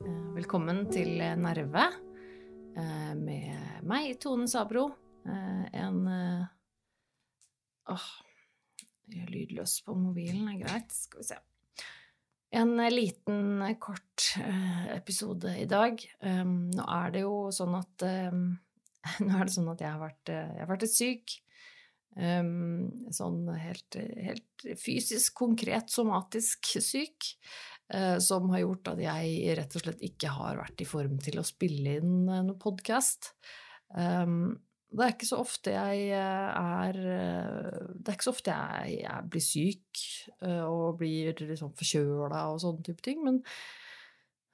Eh, 0.00 0.34
Velkommen 0.34 0.86
til 0.90 1.18
Nerve 1.38 1.82
eh, 2.76 3.12
med 3.14 3.82
meg, 3.86 4.16
Tone 4.22 4.48
Sabro. 4.48 4.88
Eh, 5.28 5.66
En 5.84 6.00
Åh, 7.90 8.06
lydløs 9.30 9.80
på 9.86 9.94
mobilen, 9.98 10.48
er 10.52 10.60
greit. 10.64 10.92
Skal 10.94 11.22
vi 11.22 11.30
se. 11.32 11.40
En 12.50 12.80
eh, 12.80 12.90
liten, 12.90 13.62
eh, 13.62 13.76
kort 13.78 14.32
eh, 14.40 14.96
episode 14.96 15.52
i 15.58 15.68
dag. 15.70 16.00
Um, 16.20 16.70
Nå 16.74 16.86
er 16.96 17.14
det 17.14 17.22
jo 17.22 17.36
sånn 17.54 17.76
at 17.78 18.06
um, 18.32 18.48
Nå 19.24 19.30
er 19.36 19.46
det 19.46 19.54
sånn 19.54 19.70
at 19.72 19.80
jeg 19.80 19.94
har 19.94 20.02
vært, 20.02 20.32
jeg 20.34 20.58
har 20.60 20.68
vært 20.68 20.90
syk. 20.90 21.36
Um, 22.20 23.06
sånn 23.14 23.44
helt, 23.54 23.96
helt 23.96 24.64
fysisk, 24.76 25.32
konkret, 25.38 25.88
somatisk 25.94 26.72
syk. 26.82 27.36
som 28.22 28.50
har 28.52 28.60
gjort 28.60 28.90
at 28.92 29.00
jeg 29.02 29.54
rett 29.58 29.72
og 29.74 29.82
slett 29.82 30.02
ikke 30.04 30.30
har 30.30 30.58
vært 30.60 30.82
i 30.82 30.86
form 30.86 31.16
til 31.22 31.40
å 31.40 31.46
spille 31.46 31.96
inn 31.98 32.12
noen 32.26 32.50
noe 32.50 32.60
podkast. 32.60 33.32
Um, 33.96 34.60
det 34.90 35.04
er 35.04 35.12
ikke 35.14 35.28
så 35.28 35.38
ofte 35.38 35.72
jeg 35.74 36.06
eh, 36.16 36.46
er 36.60 36.96
eh, 36.98 37.82
Det 37.94 38.10
er 38.10 38.16
ikke 38.16 38.26
så 38.26 38.34
ofte 38.34 38.54
jeg, 38.54 38.96
jeg 39.04 39.28
blir 39.30 39.44
syk 39.44 40.00
eh, 40.42 40.64
og 40.66 40.98
blir 40.98 41.44
liksom 41.44 41.70
forkjøla 41.78 42.48
og 42.50 42.58
sånne 42.62 42.86
type 42.88 43.04
ting, 43.06 43.22
men 43.26 43.38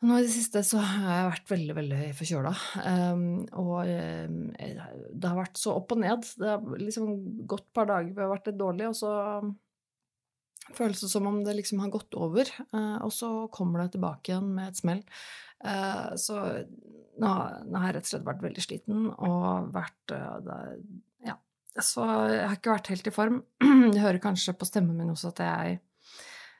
nå 0.05 0.19
i 0.19 0.27
det 0.27 0.34
siste 0.34 0.61
så 0.66 0.83
har 0.84 1.06
jeg 1.08 1.28
vært 1.30 1.50
veldig, 1.50 1.74
veldig 1.78 2.00
forkjøla. 2.19 2.50
Um, 2.84 3.22
og 3.58 3.88
det 3.88 5.24
har 5.24 5.38
vært 5.38 5.56
så 5.58 5.72
opp 5.80 5.94
og 5.96 6.02
ned. 6.02 6.28
Det 6.36 6.50
har 6.52 6.83
liksom 6.83 7.08
gått 7.48 7.64
et 7.64 7.72
par 7.74 7.89
dager 7.89 8.12
hvor 8.12 8.22
jeg 8.22 8.28
har 8.28 8.34
vært 8.34 8.50
litt 8.50 8.58
dårlig, 8.61 8.91
og 8.91 8.98
så 9.00 10.74
føles 10.77 11.00
det 11.00 11.11
som 11.11 11.27
om 11.33 11.41
det 11.48 11.56
liksom 11.56 11.80
har 11.80 11.94
gått 11.96 12.14
over. 12.20 12.52
og 12.77 13.08
så 13.16 13.30
kommer 13.56 13.83
det 13.83 13.96
tilbake 13.96 14.34
igjen 14.34 14.52
med 14.52 14.68
et 14.68 14.83
smell. 14.84 15.02
Eh, 15.64 16.12
så 16.20 16.36
nå, 17.16 17.30
nå 17.70 17.80
har 17.80 17.88
jeg 17.88 17.96
rett 17.96 18.06
og 18.08 18.12
slett 18.12 18.26
vært 18.28 18.44
veldig 18.44 18.64
sliten 18.64 19.06
og 19.14 19.70
vært 19.74 20.12
eh, 20.16 20.76
Ja. 21.30 21.36
Så 21.80 22.04
jeg 22.32 22.44
har 22.48 22.56
ikke 22.58 22.74
vært 22.76 22.90
helt 22.92 23.08
i 23.10 23.14
form. 23.14 23.42
Jeg 23.94 24.02
hører 24.02 24.20
kanskje 24.24 24.54
på 24.56 24.68
stemmen 24.68 24.96
min 25.00 25.12
også 25.12 25.32
at 25.34 25.42
jeg 25.46 25.77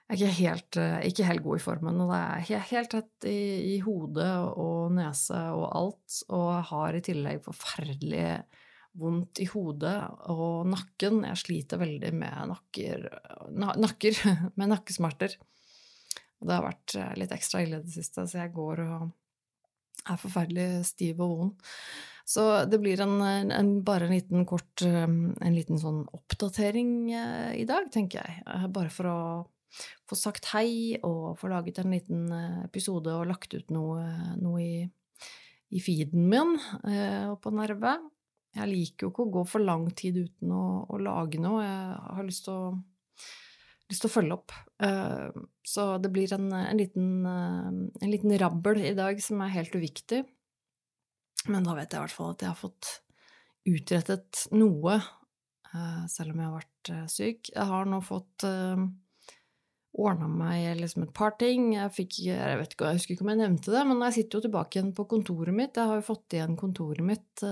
jeg 0.07 0.15
er 0.15 0.21
ikke 0.21 0.35
helt, 0.39 0.77
eh, 0.79 1.01
ikke 1.09 1.25
helt 1.27 1.43
god 1.43 1.59
i 1.59 1.63
formen, 1.65 1.97
og 2.05 2.11
det 2.13 2.19
er 2.23 2.43
he- 2.47 2.67
helt 2.69 2.93
tett 2.93 3.25
i, 3.27 3.73
i 3.75 3.79
hodet 3.83 4.29
og 4.55 4.93
nese 4.95 5.41
og 5.51 5.65
alt, 5.75 6.19
og 6.31 6.51
har 6.69 6.95
i 6.95 7.01
tillegg 7.03 7.41
forferdelig 7.43 8.29
vondt 9.03 9.41
i 9.43 9.49
hodet 9.51 9.97
og 10.31 10.69
nakken. 10.71 11.25
Jeg 11.27 11.41
sliter 11.43 11.83
veldig 11.83 12.13
med 12.23 12.53
nakker, 12.53 13.03
nakker 13.83 14.21
med 14.63 14.71
nakkesmerter. 14.77 15.35
Det 16.43 16.53
har 16.53 16.67
vært 16.67 16.97
eh, 16.99 17.15
litt 17.21 17.33
ekstra 17.35 17.63
ille 17.65 17.81
i 17.81 17.87
det 17.87 17.95
siste, 17.95 18.27
så 18.29 18.43
jeg 18.43 18.55
går 18.57 18.85
og 18.85 19.09
er 20.07 20.21
forferdelig 20.21 20.85
stiv 20.91 21.23
og 21.25 21.33
vond. 21.33 21.67
Så 22.27 22.43
det 22.67 22.81
blir 22.83 23.01
en, 23.05 23.21
en, 23.23 23.71
bare 23.87 24.09
en 24.09 24.15
liten 24.17 24.47
kort 24.51 24.83
eh, 24.83 25.07
En 25.07 25.55
liten 25.55 25.79
sånn 25.79 26.03
oppdatering 26.17 27.13
eh, 27.15 27.53
i 27.63 27.67
dag, 27.69 27.89
tenker 27.95 28.23
jeg. 28.23 28.67
Bare 28.75 28.93
for 28.93 29.11
å 29.11 29.21
få 30.09 30.17
sagt 30.17 30.51
hei 30.55 30.97
og 31.05 31.37
få 31.41 31.51
laget 31.53 31.83
en 31.83 31.93
liten 31.93 32.29
episode 32.65 33.13
og 33.13 33.29
lagt 33.29 33.53
ut 33.53 33.73
noe, 33.75 34.05
noe 34.41 34.61
i, 34.63 34.87
i 35.77 35.83
feeden 35.85 36.25
min 36.31 36.55
og 36.57 37.37
på 37.45 37.53
Nerve. 37.53 37.93
Jeg 38.57 38.71
liker 38.71 39.05
jo 39.05 39.11
ikke 39.13 39.27
å 39.27 39.35
gå 39.35 39.43
for 39.51 39.65
lang 39.67 39.85
tid 39.99 40.17
uten 40.23 40.55
å, 40.57 40.65
å 40.89 41.01
lage 41.03 41.43
noe. 41.43 41.61
Jeg 41.61 41.99
har 42.17 42.25
lyst 42.25 42.47
til 42.47 42.57
å, 42.57 42.71
lyst 43.91 44.03
til 44.03 44.11
å 44.11 44.15
følge 44.17 44.37
opp. 44.37 44.55
Eh, 44.83 45.43
så 45.67 45.87
det 46.03 46.11
blir 46.15 46.33
en, 46.37 46.49
en, 46.53 46.79
liten, 46.79 47.11
eh, 47.31 47.71
en 48.03 48.13
liten 48.13 48.35
rabbel 48.41 48.83
i 48.83 48.95
dag 48.99 49.21
som 49.23 49.43
er 49.45 49.55
helt 49.55 49.75
uviktig. 49.77 50.25
Men 51.53 51.67
da 51.67 51.77
vet 51.79 51.93
jeg 51.93 52.01
i 52.01 52.05
hvert 52.07 52.17
fall 52.17 52.35
at 52.35 52.43
jeg 52.43 52.51
har 52.51 52.59
fått 52.59 52.93
utrettet 53.67 54.47
noe, 54.55 55.01
eh, 55.73 56.05
selv 56.11 56.35
om 56.35 56.43
jeg 56.43 56.49
har 56.49 56.61
vært 56.61 56.95
syk. 57.13 57.53
Jeg 57.55 57.69
har 57.73 57.91
nå 57.91 58.01
fått 58.05 58.47
ordna 59.97 60.27
meg 60.29 60.77
liksom 60.77 61.07
et 61.07 61.15
par 61.17 61.39
ting. 61.41 61.71
Jeg 61.73 61.95
fikk 61.95 62.19
Jeg 62.27 62.59
vet 62.61 62.75
ikke, 62.75 62.91
jeg 62.91 62.99
husker 62.99 63.15
ikke 63.15 63.25
om 63.25 63.31
jeg 63.33 63.41
nevnte 63.41 63.73
det, 63.73 63.85
men 63.89 64.03
jeg 64.07 64.17
sitter 64.19 64.39
jo 64.39 64.49
tilbake 64.49 64.79
igjen 64.79 64.95
på 64.97 65.07
kontoret 65.09 65.57
mitt. 65.57 65.79
Jeg 65.79 65.89
har 65.89 66.03
jo 66.03 66.11
fått 66.11 66.37
igjen 66.37 66.59
kontoret 66.59 67.07
mitt 67.07 67.47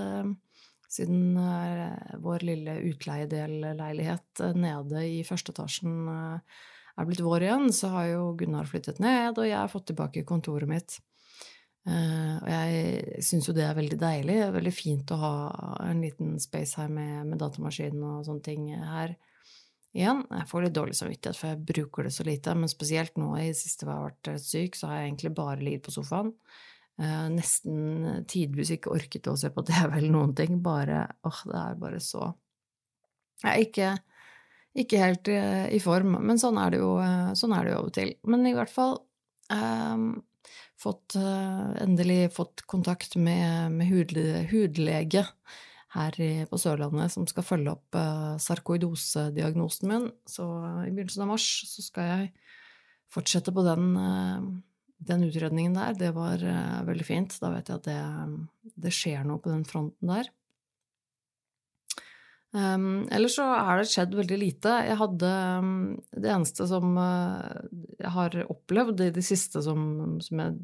siden 0.95 1.37
eh, 1.41 2.15
vår 2.23 2.45
lille 2.47 2.77
utleiedel-leilighet 2.91 4.45
eh, 4.45 4.55
nede 4.59 5.03
i 5.09 5.23
første 5.27 5.55
etasjen 5.55 6.09
eh, 6.11 6.61
er 6.95 7.09
blitt 7.09 7.25
vår 7.25 7.47
igjen, 7.49 7.73
så 7.75 7.91
har 7.97 8.07
jo 8.13 8.29
Gunnar 8.39 8.69
flyttet 8.71 9.01
ned, 9.03 9.35
og 9.35 9.49
jeg 9.49 9.59
har 9.59 9.73
fått 9.73 9.89
tilbake 9.91 10.23
kontoret 10.29 10.71
mitt. 10.71 11.01
Og 11.85 12.47
jeg 12.49 13.25
syns 13.27 13.49
jo 13.51 13.53
det 13.53 13.65
er 13.67 13.75
veldig 13.77 13.97
deilig. 14.01 14.37
Det 14.39 14.45
er 14.47 14.55
veldig 14.55 14.73
fint 14.73 15.11
å 15.13 15.19
ha 15.21 15.33
en 15.85 15.99
liten 16.01 16.39
space 16.41 16.79
her 16.81 16.89
med, 16.89 17.27
med 17.29 17.43
datamaskinen 17.43 18.07
og 18.09 18.23
sånne 18.25 18.47
ting 18.47 18.71
her 18.73 19.13
igjen. 19.93 20.23
Jeg 20.31 20.49
får 20.49 20.65
litt 20.65 20.79
dårlig 20.79 20.97
samvittighet, 20.97 21.41
for 21.41 21.51
jeg 21.51 21.67
bruker 21.75 22.09
det 22.09 22.15
så 22.15 22.25
lite. 22.31 22.55
Men 22.57 22.73
spesielt 22.73 23.19
nå 23.21 23.35
i 23.43 23.51
siste 23.59 23.85
hvor 23.85 23.99
jeg 23.99 24.05
har 24.05 24.15
vært 24.15 24.47
syk, 24.47 24.79
så 24.79 24.89
har 24.89 25.03
jeg 25.03 25.11
egentlig 25.11 25.35
bare 25.43 25.67
ligget 25.67 25.85
på 25.91 25.97
sofaen. 25.99 26.33
Eh, 27.01 27.27
nesten 27.35 28.25
tidvis 28.31 28.71
ikke 28.77 28.93
orket 28.95 29.27
å 29.31 29.37
se 29.39 29.51
på 29.51 29.65
TV 29.67 29.97
eller 29.99 30.13
noen 30.15 30.35
ting. 30.39 30.61
Bare 30.63 31.07
åh, 31.27 31.41
det 31.51 31.63
er 31.63 31.81
bare 31.81 32.03
så 32.03 32.29
Jeg 33.43 33.51
er 33.51 33.65
ikke, 33.65 33.89
ikke 34.85 35.01
helt 35.03 35.29
i, 35.29 35.41
i 35.77 35.81
form, 35.83 36.15
men 36.25 36.39
sånn 36.41 36.61
er, 36.63 36.71
det 36.73 36.79
jo, 36.81 36.95
eh, 37.03 37.35
sånn 37.37 37.53
er 37.57 37.67
det 37.67 37.75
jo 37.75 37.81
av 37.81 37.91
og 37.91 37.97
til. 37.99 38.15
Men 38.31 38.47
i 38.49 38.55
hvert 38.57 38.73
fall 38.73 38.97
eh, 39.53 40.07
fått, 40.81 41.19
eh, 41.19 41.69
endelig 41.85 42.33
fått 42.39 42.65
kontakt 42.71 43.19
med, 43.21 43.75
med 43.75 43.91
hudle, 43.91 44.47
hudlege 44.53 45.27
her 45.95 46.17
på 46.51 46.59
Sørlandet 46.59 47.13
som 47.15 47.27
skal 47.31 47.47
følge 47.47 47.75
opp 47.75 47.95
uh, 47.99 48.35
sarkoidosediagnosen 48.43 49.91
min. 49.91 50.09
Så 50.27 50.47
i 50.87 50.91
begynnelsen 50.91 51.23
av 51.23 51.31
mars 51.31 51.47
så 51.71 51.85
skal 51.85 52.09
jeg 52.11 52.31
fortsette 53.15 53.55
på 53.55 53.63
den, 53.67 53.93
eh, 54.01 54.47
den 55.09 55.27
utredningen 55.27 55.77
der. 55.79 55.97
Det 55.99 56.13
var 56.17 56.43
eh, 56.43 56.81
veldig 56.87 57.07
fint. 57.07 57.37
Da 57.43 57.51
vet 57.55 57.71
jeg 57.71 57.81
at 57.81 57.89
det, 57.89 58.73
det 58.87 58.95
skjer 58.95 59.27
noe 59.27 59.43
på 59.43 59.53
den 59.53 59.65
fronten 59.69 60.13
der. 60.15 60.31
Um, 62.55 63.09
ellers 63.11 63.35
så 63.35 63.49
er 63.51 63.81
det 63.81 63.89
skjedd 63.91 64.13
veldig 64.15 64.37
lite. 64.39 64.77
Jeg 64.87 64.99
hadde 65.01 65.31
um, 65.59 65.73
Det 66.15 66.29
eneste 66.31 66.69
som 66.71 66.93
uh, 66.95 67.65
jeg 67.99 68.13
har 68.15 68.37
opplevd 68.47 69.03
i 69.03 69.11
det 69.17 69.25
siste 69.27 69.63
som, 69.67 70.21
som 70.23 70.43
jeg 70.45 70.55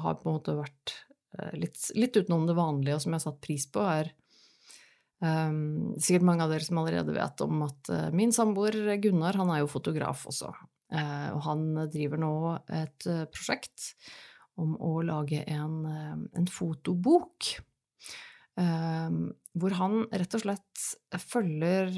har 0.00 0.16
på 0.16 0.30
en 0.30 0.38
måte 0.38 0.56
vært 0.56 0.94
uh, 1.36 1.52
litt, 1.60 1.76
litt 1.92 2.16
utenom 2.16 2.48
det 2.48 2.56
vanlige, 2.56 2.96
og 2.96 3.04
som 3.04 3.12
jeg 3.12 3.20
har 3.20 3.26
satt 3.26 3.44
pris 3.44 3.68
på, 3.68 3.84
er 3.84 4.14
Um, 5.20 5.98
sikkert 6.00 6.24
mange 6.24 6.46
av 6.46 6.48
dere 6.48 6.64
som 6.64 6.78
allerede 6.80 7.12
vet 7.12 7.42
om 7.44 7.58
at 7.66 7.90
uh, 7.92 8.06
min 8.16 8.30
samboer 8.32 8.72
Gunnar, 9.02 9.36
han 9.36 9.50
er 9.52 9.58
jo 9.60 9.66
fotograf 9.68 10.22
også. 10.30 10.48
Uh, 10.90 11.30
og 11.36 11.40
han 11.46 11.66
driver 11.92 12.20
nå 12.20 12.34
et 12.74 13.06
uh, 13.06 13.24
prosjekt 13.30 13.92
om 14.60 14.74
å 14.82 14.98
lage 15.06 15.44
en, 15.48 15.84
en 16.36 16.48
fotobok. 16.50 17.54
Hvor 18.60 19.74
han 19.78 19.94
rett 20.10 20.34
og 20.36 20.42
slett 20.42 20.82
følger 21.30 21.94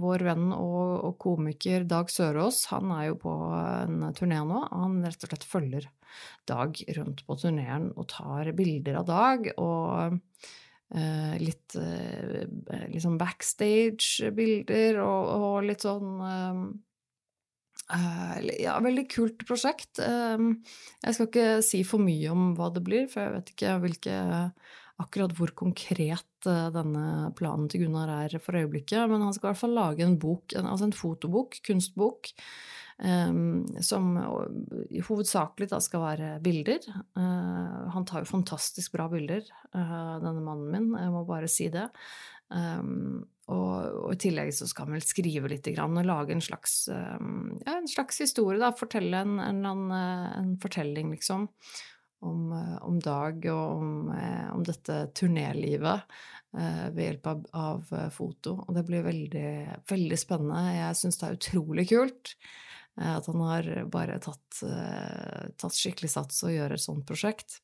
vår 0.00 0.24
venn 0.24 0.46
og, 0.54 0.92
og, 1.04 1.18
komiker 1.20 1.84
Dag 1.90 2.08
Sørås. 2.08 2.62
Han 2.70 2.94
er 2.96 3.10
jo 3.10 3.18
på 3.26 3.34
en 3.58 4.06
turné 4.16 4.38
nå. 4.40 4.62
Han 4.70 5.02
rett 5.04 5.26
og 5.26 5.34
slett 5.34 5.44
følger 5.44 5.90
Dag 6.48 6.80
rundt 6.96 7.26
på 7.28 7.36
turneen 7.42 7.90
og 7.92 8.08
tar 8.14 8.54
bilder 8.56 9.02
av 9.02 9.10
Dag. 9.10 9.50
og 9.58 10.16
Uh, 10.88 11.34
litt 11.36 11.74
uh, 11.76 12.46
liksom 12.88 13.18
backstage-bilder 13.20 14.96
og, 15.02 15.26
og, 15.36 15.56
litt 15.68 15.84
sånn 15.84 16.22
Ja, 17.88 18.74
veldig 18.84 19.06
kult 19.08 19.44
prosjekt. 19.48 20.00
Um, 20.02 20.58
jeg 21.04 21.16
skal 21.16 21.28
ikke 21.30 21.46
si 21.64 21.82
for 21.88 22.04
mye 22.04 22.34
om 22.34 22.50
hva 22.58 22.68
det 22.74 22.82
blir, 22.84 23.06
for 23.08 23.24
jeg 23.24 23.34
vet 23.36 23.52
ikke 23.54 23.76
hvilke 23.84 24.16
akkurat 24.98 25.32
hvor 25.38 25.54
konkret 25.56 26.26
denne 26.44 27.30
planen 27.38 27.68
til 27.70 27.84
Gunnar 27.84 28.10
er 28.26 28.34
for 28.42 28.58
øyeblikket, 28.58 29.06
men 29.10 29.22
han 29.24 29.32
skal 29.34 29.48
i 29.48 29.50
hvert 29.52 29.62
fall 29.62 29.76
lage 29.78 30.04
en 30.04 30.18
bok, 30.20 30.52
altså 30.58 30.88
en 30.88 30.96
fotobok, 30.96 31.62
kunstbok, 31.66 32.34
Um, 32.98 33.62
som 33.78 34.16
hovedsakelig 35.06 35.68
da 35.70 35.78
skal 35.78 36.00
være 36.02 36.30
bilder. 36.42 36.82
Uh, 37.14 37.86
han 37.94 38.06
tar 38.08 38.24
jo 38.24 38.30
fantastisk 38.32 38.96
bra 38.96 39.06
bilder, 39.12 39.46
denne 39.70 40.42
mannen 40.42 40.72
min, 40.72 40.88
jeg 40.98 41.12
må 41.14 41.22
bare 41.28 41.46
si 41.46 41.68
det. 41.70 41.86
Um, 42.48 43.26
og, 43.48 43.74
og, 44.04 44.12
i 44.14 44.20
tillegg 44.20 44.52
så 44.56 44.68
skal 44.68 44.88
han 44.88 44.96
vel 44.96 45.04
skrive 45.04 45.50
litt 45.52 45.68
grann, 45.74 45.96
og 46.00 46.08
lage 46.08 46.34
en 46.36 46.44
slags, 46.44 46.80
um, 46.92 47.58
ja, 47.64 47.76
en 47.76 47.90
slags 47.90 48.20
historie, 48.24 48.60
da. 48.60 48.72
Fortelle 48.76 49.22
en, 49.24 49.38
en, 49.42 49.62
en, 49.68 49.84
en 49.92 50.56
fortelling, 50.62 51.12
liksom. 51.16 51.48
Om, 52.18 52.50
om, 52.82 52.96
Dag 52.98 53.44
og 53.46 53.76
om, 53.78 53.90
om 54.10 54.62
dette 54.66 54.94
turnélivet 55.14 56.00
uh, 56.02 56.86
ved 56.90 57.04
hjelp 57.04 57.28
av, 57.30 57.44
av, 57.54 57.92
foto. 58.10 58.56
Og 58.64 58.74
det 58.74 58.82
blir 58.88 59.06
veldig, 59.06 59.50
veldig 59.86 60.18
spennende. 60.18 60.64
Jeg 60.80 60.98
syns 60.98 61.20
det 61.20 61.28
er 61.28 61.38
utrolig 61.38 61.86
kult. 61.92 62.34
Eh, 63.00 63.16
at 63.16 63.26
han 63.26 63.40
har 63.46 63.68
bare 63.92 64.18
tatt, 64.22 64.62
eh, 64.66 65.48
tatt 65.56 65.76
skikkelig 65.76 66.10
sats 66.10 66.42
og 66.46 66.54
gjør 66.54 66.74
et 66.74 66.82
sånt 66.82 67.06
prosjekt. 67.06 67.60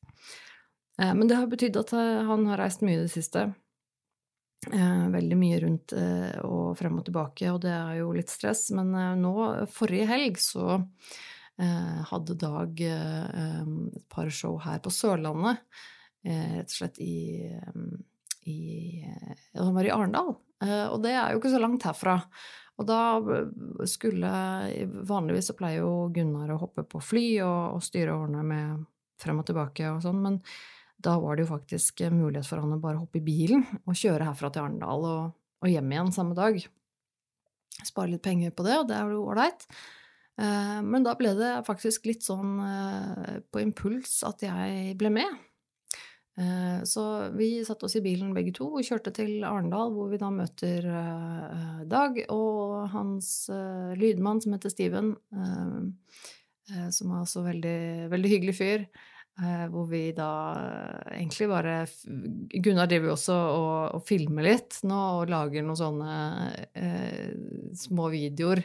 Eh, 1.01 1.13
men 1.13 1.27
det 1.27 1.39
har 1.39 1.51
betydd 1.51 1.77
at 1.81 1.91
han 1.91 2.45
har 2.47 2.61
reist 2.61 2.85
mye 2.85 3.01
i 3.01 3.05
det 3.05 3.11
siste. 3.11 3.49
Veldig 4.71 5.37
mye 5.37 5.59
rundt 5.63 5.93
og 6.45 6.75
frem 6.79 6.99
og 6.99 7.05
tilbake, 7.07 7.49
og 7.53 7.61
det 7.65 7.73
er 7.73 7.99
jo 7.99 8.13
litt 8.15 8.31
stress. 8.33 8.67
Men 8.75 8.91
nå, 9.21 9.33
forrige 9.73 10.07
helg, 10.09 10.39
så 10.41 10.79
hadde 11.55 12.35
Dag 12.41 12.81
et 12.81 14.01
par 14.11 14.31
show 14.33 14.57
her 14.63 14.81
på 14.83 14.91
Sørlandet. 14.91 15.61
Rett 16.25 16.73
og 16.73 16.75
slett 16.75 16.97
i, 17.05 17.45
i 18.49 18.59
Han 19.53 19.75
var 19.77 19.87
i 19.87 19.93
Arendal, 19.93 20.33
og 20.33 20.97
det 21.05 21.13
er 21.13 21.31
jo 21.31 21.39
ikke 21.39 21.53
så 21.53 21.61
langt 21.61 21.85
herfra. 21.87 22.17
Og 22.75 22.87
da 22.89 22.99
skulle 23.87 24.31
Vanligvis 25.07 25.51
så 25.51 25.55
pleier 25.55 25.85
jo 25.85 26.09
Gunnar 26.11 26.51
å 26.51 26.59
hoppe 26.59 26.83
på 26.89 26.99
fly 26.99 27.27
og, 27.45 27.77
og 27.77 27.85
styre 27.85 28.15
og 28.15 28.25
ordne 28.27 28.43
med 28.43 28.83
frem 29.21 29.39
og 29.39 29.47
tilbake 29.47 29.87
og 29.93 30.01
sånn, 30.03 30.19
men 30.25 30.41
da 30.97 31.17
var 31.21 31.35
det 31.35 31.45
jo 31.45 31.51
faktisk 31.51 32.05
mulighet 32.13 32.47
for 32.47 32.63
han 32.63 32.75
å 32.75 32.81
bare 32.81 33.01
hoppe 33.01 33.19
i 33.19 33.25
bilen 33.25 33.65
og 33.83 33.97
kjøre 33.97 34.29
herfra 34.29 34.51
til 34.53 34.63
Arendal 34.63 35.05
og, 35.09 35.35
og 35.61 35.71
hjem 35.71 35.91
igjen 35.91 36.13
samme 36.15 36.37
dag. 36.37 36.61
Spare 37.83 38.13
litt 38.13 38.23
penger 38.23 38.53
på 38.55 38.65
det, 38.65 38.77
og 38.79 38.87
det 38.89 38.95
er 38.97 39.11
jo 39.11 39.25
ålreit. 39.27 39.67
Eh, 40.39 40.79
men 40.85 41.03
da 41.05 41.15
ble 41.19 41.33
det 41.37 41.51
faktisk 41.67 42.07
litt 42.07 42.23
sånn 42.23 42.55
eh, 42.63 43.35
på 43.51 43.61
impuls 43.63 44.21
at 44.27 44.47
jeg 44.47 44.95
ble 44.99 45.11
med. 45.19 45.43
Eh, 46.37 46.83
så 46.83 47.29
vi 47.29 47.65
satte 47.65 47.87
oss 47.87 47.95
i 47.95 48.03
bilen 48.03 48.33
begge 48.35 48.51
to 48.57 48.67
og 48.67 48.83
kjørte 48.83 49.13
til 49.15 49.45
Arendal, 49.47 49.93
hvor 49.95 50.09
vi 50.11 50.19
da 50.19 50.31
møter 50.35 50.83
eh, 50.83 51.83
Dag 51.87 52.19
og 52.33 52.89
hans 52.91 53.47
eh, 53.47 53.93
lydmann 53.95 54.41
som 54.43 54.55
heter 54.55 54.73
Steven, 54.73 55.13
som 56.65 57.11
er 57.13 57.19
altså 57.21 57.43
veldig, 57.45 57.79
veldig 58.09 58.29
hyggelig 58.31 58.55
fyr. 58.57 58.85
Hvor 59.35 59.89
vi 59.89 60.13
da 60.15 60.29
egentlig 61.11 61.49
bare 61.51 61.73
Gunnar 62.63 62.87
driver 62.87 63.09
jo 63.09 63.15
også 63.17 63.33
og, 63.35 63.79
og, 63.97 64.03
filmer 64.07 64.45
litt 64.47 64.77
nå 64.87 64.99
og 65.17 65.33
lager 65.33 65.65
noen 65.65 65.79
sånne 65.81 66.13
eh, 66.71 67.33
små 67.75 68.07
videoer 68.13 68.61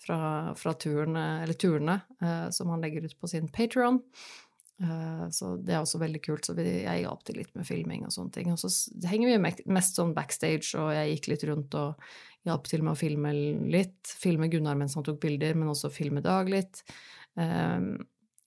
fra, 0.00 0.18
fra 0.56 0.72
turene, 0.80 1.44
turene 1.60 1.98
eh, 2.22 2.48
som 2.54 2.72
han 2.72 2.80
legger 2.84 3.04
ut 3.04 3.18
på 3.20 3.28
sin 3.28 3.50
Patron. 3.52 4.00
Eh, 4.82 5.28
så 5.32 5.54
det 5.56 5.74
er 5.74 5.82
også 5.82 6.00
veldig 6.02 6.22
kult. 6.24 6.46
Så 6.46 6.56
jeg 6.60 7.04
hjalp 7.04 7.24
til 7.26 7.40
litt 7.40 7.52
med 7.56 7.68
filming 7.68 8.06
og 8.06 8.14
sånne 8.14 8.34
ting. 8.36 8.52
Og 8.52 8.60
så 8.60 8.70
henger 9.08 9.32
vi 9.32 9.54
mest 9.72 10.00
sånn 10.00 10.14
backstage, 10.16 10.72
og 10.78 10.92
jeg 10.94 11.14
gikk 11.14 11.30
litt 11.32 11.46
rundt 11.50 11.78
og 11.80 12.08
hjalp 12.46 12.68
til 12.70 12.84
med 12.86 12.94
å 12.94 13.00
filme 13.00 13.32
litt. 13.72 14.16
Filme 14.20 14.50
Gunnar 14.52 14.78
mens 14.78 14.96
han 14.98 15.06
tok 15.06 15.20
bilder, 15.22 15.56
men 15.58 15.72
også 15.72 15.92
filme 15.92 16.22
Dag 16.24 16.50
litt. 16.52 16.84
Um, 17.36 17.98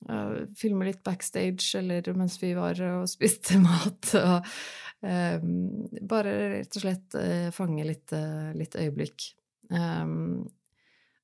uh, 0.07 0.45
filme 0.57 0.87
litt 0.87 1.01
backstage 1.05 1.73
eller 1.79 2.07
mens 2.17 2.37
vi 2.41 2.53
var 2.57 2.79
og 2.91 3.09
spiste 3.11 3.59
mat. 3.65 4.13
Og 4.19 4.53
um, 5.01 5.89
bare 6.09 6.37
rett 6.55 6.79
og 6.79 6.85
slett 6.85 7.19
uh, 7.19 7.49
fange 7.55 7.87
litt, 7.87 8.13
uh, 8.15 8.53
litt 8.57 8.77
øyeblikk. 8.79 9.33
Um, 9.69 10.47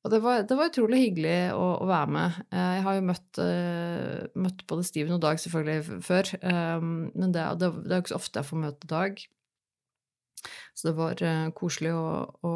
og 0.06 0.12
det 0.14 0.20
var, 0.22 0.44
det 0.46 0.54
var, 0.54 0.70
utrolig 0.70 1.00
hyggelig 1.02 1.38
å, 1.58 1.64
å, 1.82 1.86
være 1.90 2.10
med. 2.14 2.36
Eh, 2.54 2.74
jeg 2.76 2.82
har 2.86 2.94
jo 2.94 3.06
møtt, 3.08 3.40
møtt, 4.38 4.60
både 4.70 4.84
Steven 4.86 5.16
og 5.16 5.24
Dag 5.24 5.40
selvfølgelig 5.42 6.04
før, 6.06 6.30
um, 6.46 6.92
men 7.16 7.34
det, 7.34 7.42
det, 7.58 7.72
det, 7.80 7.90
er 7.90 7.98
jo 7.98 8.04
ikke 8.04 8.14
så 8.14 8.20
ofte 8.20 8.44
jeg 8.44 8.50
får 8.52 8.62
møte 8.68 8.92
Dag. 8.92 9.24
Så 10.76 10.90
det 10.90 10.96
var 10.98 11.22
uh, 11.24 11.50
koselig 11.56 11.94
å, 11.96 12.06
å, 12.46 12.54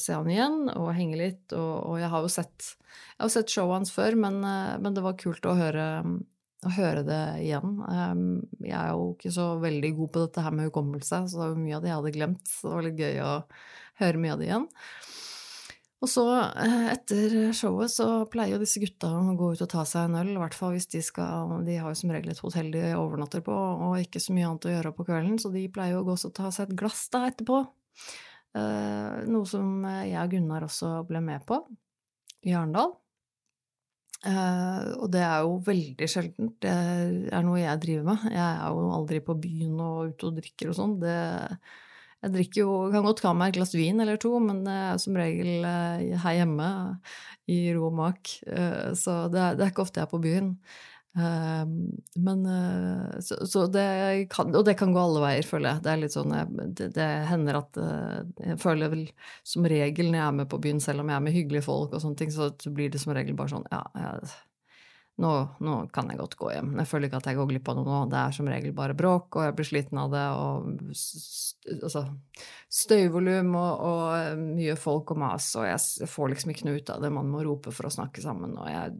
se 0.00 0.16
han 0.16 0.30
igjen 0.30 0.70
og 0.74 0.92
henge 0.96 1.20
litt. 1.20 1.44
Og, 1.52 1.74
og 1.92 2.00
jeg 2.00 2.10
har 2.12 2.26
jo 2.26 2.32
sett, 2.32 2.72
jeg 3.16 3.22
har 3.24 3.32
sett 3.34 3.54
showet 3.54 3.80
hans 3.80 3.94
før, 3.94 4.18
men, 4.20 4.40
uh, 4.44 4.76
men, 4.80 4.96
det 4.96 5.04
var 5.04 5.18
kult 5.20 5.48
å 5.48 5.56
høre, 5.58 5.88
å 6.66 6.74
høre 6.76 7.04
det 7.06 7.22
igjen. 7.44 7.76
Um, 7.84 8.24
jeg 8.62 8.76
er 8.78 8.94
jo 8.94 9.12
ikke 9.14 9.34
så 9.36 9.52
veldig 9.62 9.92
god 10.00 10.14
på 10.14 10.24
dette 10.26 10.46
her 10.46 10.56
med 10.56 10.70
hukommelse, 10.70 11.24
så 11.30 11.42
det 11.42 11.46
var 11.46 11.62
mye 11.66 11.78
av 11.78 11.84
det 11.84 11.92
jeg 11.92 12.00
hadde 12.00 12.16
glemt. 12.18 12.44
Så 12.48 12.68
det 12.68 12.76
var 12.78 12.88
litt 12.88 13.04
gøy 13.04 13.22
å 13.26 13.34
høre 14.00 14.24
mye 14.24 14.34
av 14.36 14.42
det 14.42 14.50
igjen. 14.50 14.68
Og 16.00 16.08
så, 16.08 16.24
eh, 16.56 16.86
etter 16.94 17.52
showet, 17.52 17.92
så 17.92 18.06
pleier 18.32 18.54
jo 18.54 18.62
disse 18.62 18.80
gutta 18.80 19.10
å 19.12 19.34
gå 19.36 19.50
ut 19.52 19.64
og 19.66 19.68
ta 19.68 19.84
seg 19.84 20.08
en 20.08 20.16
øl. 20.22 20.30
I 20.32 20.40
hvert 20.40 20.56
fall 20.56 20.72
hvis 20.72 20.88
de 20.94 21.02
skal 21.04 21.60
De 21.66 21.76
har 21.76 21.92
jo 21.92 21.98
som 22.00 22.12
regel 22.14 22.32
et 22.32 22.40
hotell 22.40 22.70
de 22.72 22.86
overnatter 22.96 23.44
på, 23.44 23.52
og 23.52 23.98
ikke 24.00 24.22
så 24.22 24.32
mye 24.32 24.48
annet 24.48 24.68
å 24.70 24.72
gjøre 24.72 24.94
på 24.96 25.06
kvelden, 25.10 25.36
så 25.42 25.52
de 25.52 25.66
pleier 25.68 25.98
jo 25.98 26.00
å 26.00 26.08
gå 26.08 26.16
og 26.16 26.34
ta 26.34 26.48
seg 26.48 26.70
et 26.70 26.78
glass 26.80 27.04
da 27.12 27.26
etterpå. 27.28 27.60
Eh, 28.56 29.20
noe 29.28 29.46
som 29.46 29.84
jeg 29.84 30.16
og 30.16 30.32
Gunnar 30.32 30.66
også 30.66 30.94
ble 31.06 31.20
med 31.22 31.44
på 31.46 31.60
i 32.48 32.56
Arendal. 32.56 32.96
Eh, 34.20 34.88
og 35.00 35.06
det 35.12 35.22
er 35.24 35.44
jo 35.44 35.60
veldig 35.64 36.08
sjeldent. 36.10 36.56
Det 36.64 36.72
er 37.32 37.44
noe 37.44 37.60
jeg 37.60 37.84
driver 37.84 38.08
med. 38.10 38.26
Jeg 38.32 38.48
er 38.48 38.74
jo 38.74 38.88
aldri 38.96 39.20
på 39.24 39.36
byen 39.40 39.78
og 39.84 40.14
ute 40.14 40.28
og 40.28 40.40
drikker 40.40 40.72
og 40.72 40.76
sånn. 40.80 40.98
Det 41.04 41.16
jeg 42.20 42.34
drikker 42.34 42.60
jo, 42.60 42.76
kan 42.92 43.06
godt 43.06 43.22
ta 43.24 43.32
meg 43.36 43.50
et 43.52 43.56
glass 43.56 43.72
vin 43.72 44.00
eller 44.02 44.20
to, 44.20 44.34
men 44.44 44.62
det 44.66 44.76
er 44.76 45.00
som 45.00 45.16
regel 45.16 45.64
eh, 45.64 46.20
her 46.20 46.38
hjemme 46.42 46.68
i 47.48 47.62
ro 47.72 47.88
og 47.88 47.96
mak. 47.96 48.32
Eh, 48.44 48.92
så 48.98 49.22
det 49.32 49.40
er, 49.40 49.56
det 49.56 49.64
er 49.64 49.72
ikke 49.72 49.86
ofte 49.86 50.02
jeg 50.02 50.08
er 50.08 50.12
på 50.12 50.20
byen. 50.20 50.50
Eh, 51.16 51.62
men 52.26 52.44
så, 53.24 53.40
så, 53.48 53.64
det 53.72 53.86
kan, 54.30 54.52
Og 54.54 54.68
det 54.68 54.76
kan 54.78 54.92
gå 54.92 55.00
alle 55.00 55.24
veier, 55.24 55.48
føler 55.48 55.72
jeg. 55.72 55.84
Det 55.86 55.94
er 55.94 56.02
litt 56.04 56.18
sånn 56.18 56.36
det, 56.76 56.90
det, 56.98 57.08
hender 57.30 57.62
at 57.62 57.80
Jeg 57.80 58.60
føler 58.62 58.92
vel 58.92 59.08
som 59.40 59.66
regel 59.72 60.12
når 60.12 60.20
jeg 60.20 60.26
er 60.26 60.38
med 60.42 60.52
på 60.52 60.60
byen, 60.68 60.84
selv 60.84 61.02
om 61.02 61.10
jeg 61.10 61.16
er 61.16 61.24
med 61.24 61.38
hyggelige 61.38 61.66
folk 61.70 61.96
og 61.96 62.04
sånne 62.04 62.20
ting, 62.20 62.36
så 62.36 62.52
blir 62.68 62.92
det 62.92 63.00
som 63.00 63.16
regel 63.16 63.38
bare 63.38 63.56
sånn 63.56 63.68
Ja, 63.72 63.82
jeg 63.96 64.36
nå, 65.20 65.30
nå, 65.60 65.74
kan 65.92 66.08
jeg 66.08 66.20
godt 66.20 66.36
gå 66.40 66.50
hjem. 66.54 66.72
Jeg 66.80 66.88
føler 66.88 67.08
ikke 67.08 67.18
at 67.20 67.28
jeg 67.28 67.36
går 67.36 67.48
glipp 67.50 67.68
av 67.68 67.76
noe 67.76 67.88
nå. 67.88 67.98
Det 68.12 68.18
er 68.20 68.36
som 68.36 68.48
regel 68.48 68.72
bare 68.76 68.96
bråk, 68.96 69.36
og 69.36 69.44
jeg 69.44 69.56
blir 69.58 69.68
sliten 69.68 70.00
av 70.00 70.14
det. 70.14 70.24
Og 70.40 71.76
altså, 71.76 72.04
støyvolum 72.80 73.52
og, 73.58 73.84
og, 73.90 74.04
eh, 74.16 74.40
mye 74.40 74.76
folk 74.80 75.12
og 75.12 75.20
mas, 75.20 75.50
og 75.60 75.68
jeg 75.68 76.08
får 76.08 76.32
liksom 76.32 76.54
ikke 76.54 76.68
noe 76.68 76.80
ut 76.80 76.94
av 76.94 77.04
det. 77.04 77.12
Man 77.18 77.32
må 77.32 77.44
rope 77.44 77.74
for 77.74 77.90
å 77.90 77.92
snakke 77.92 78.24
sammen. 78.24 78.56
og 78.56 78.70
jeg, 78.70 78.96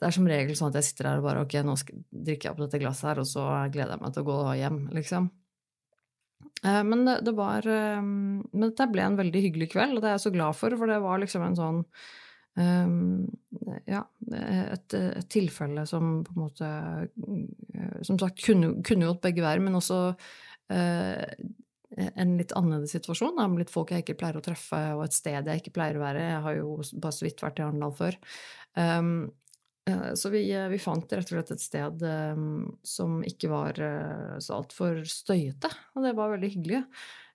Det 0.00 0.08
er 0.08 0.18
som 0.18 0.28
regel 0.32 0.58
sånn 0.58 0.74
at 0.74 0.80
jeg 0.80 0.90
sitter 0.90 1.12
her 1.12 1.22
og 1.22 1.28
bare 1.30 1.46
ok, 1.46 1.58
nå 1.62 1.78
drikker 1.78 2.48
jeg 2.48 2.54
opp 2.54 2.62
dette 2.66 2.82
glasset 2.82 3.12
her, 3.12 3.22
og 3.22 3.30
så 3.30 3.46
gleder 3.70 3.94
jeg 3.94 4.02
meg 4.02 4.16
til 4.16 4.26
å 4.26 4.30
gå 4.32 4.38
hjem, 4.64 4.82
liksom. 4.98 5.30
Eh, 6.64 6.82
men 6.90 7.06
det, 7.06 7.20
det 7.26 7.32
var 7.36 7.66
eh, 7.68 8.02
Men 8.02 8.68
dette 8.70 8.90
ble 8.90 9.02
en 9.04 9.18
veldig 9.18 9.42
hyggelig 9.48 9.70
kveld, 9.74 9.96
og 9.96 10.02
det 10.02 10.10
er 10.10 10.18
jeg 10.18 10.26
så 10.26 10.34
glad 10.34 10.56
for, 10.58 10.74
for 10.74 10.90
det 10.90 11.02
var 11.04 11.20
liksom 11.22 11.46
en 11.46 11.58
sånn 11.58 11.82
ja, 12.56 14.00
et, 14.32 14.94
et, 14.96 15.28
tilfelle 15.28 15.84
som 15.88 16.22
på 16.24 16.32
en 16.32 16.40
måte 16.40 16.68
eh, 16.68 17.96
Som 18.06 18.18
sagt 18.18 18.40
kunne, 18.46 18.78
kunne 18.86 19.10
gått 19.10 19.24
begge 19.26 19.44
veier, 19.44 19.60
men 19.60 19.76
også 19.76 19.98
uh, 20.72 21.24
en 21.96 22.36
litt 22.40 22.54
annerledes 22.56 22.94
situasjon. 22.96 23.36
Det 23.36 23.48
med 23.52 23.64
litt 23.64 23.72
folk 23.72 23.92
jeg 23.92 24.04
ikke 24.04 24.18
pleier 24.22 24.38
å 24.40 24.44
treffe, 24.44 24.80
og 24.96 25.04
et 25.04 25.16
sted 25.16 25.50
jeg 25.50 25.62
ikke 25.62 25.74
pleier 25.76 25.98
å 25.98 26.04
være. 26.04 26.24
Jeg 26.32 26.44
har 26.46 26.56
jo 26.58 26.78
bare 26.96 27.16
så 27.16 27.26
vidt 27.28 27.44
vært 27.44 27.60
i 27.60 27.66
Arendal 27.66 27.94
før. 27.96 28.16
Um, 28.76 29.12
så 30.18 30.32
vi, 30.32 30.40
vi, 30.50 30.78
fant 30.82 31.12
rett 31.14 31.28
og 31.30 31.36
slett 31.36 31.52
et 31.54 31.62
sted 31.62 32.00
um, 32.02 32.64
som 32.82 33.20
ikke 33.22 33.52
var 33.52 33.78
uh, 33.78 34.34
så 34.42 34.56
altfor 34.56 35.04
støyete, 35.06 35.70
og 35.94 36.08
det 36.08 36.16
var 36.18 36.32
veldig 36.32 36.50
hyggelig. 36.56 36.82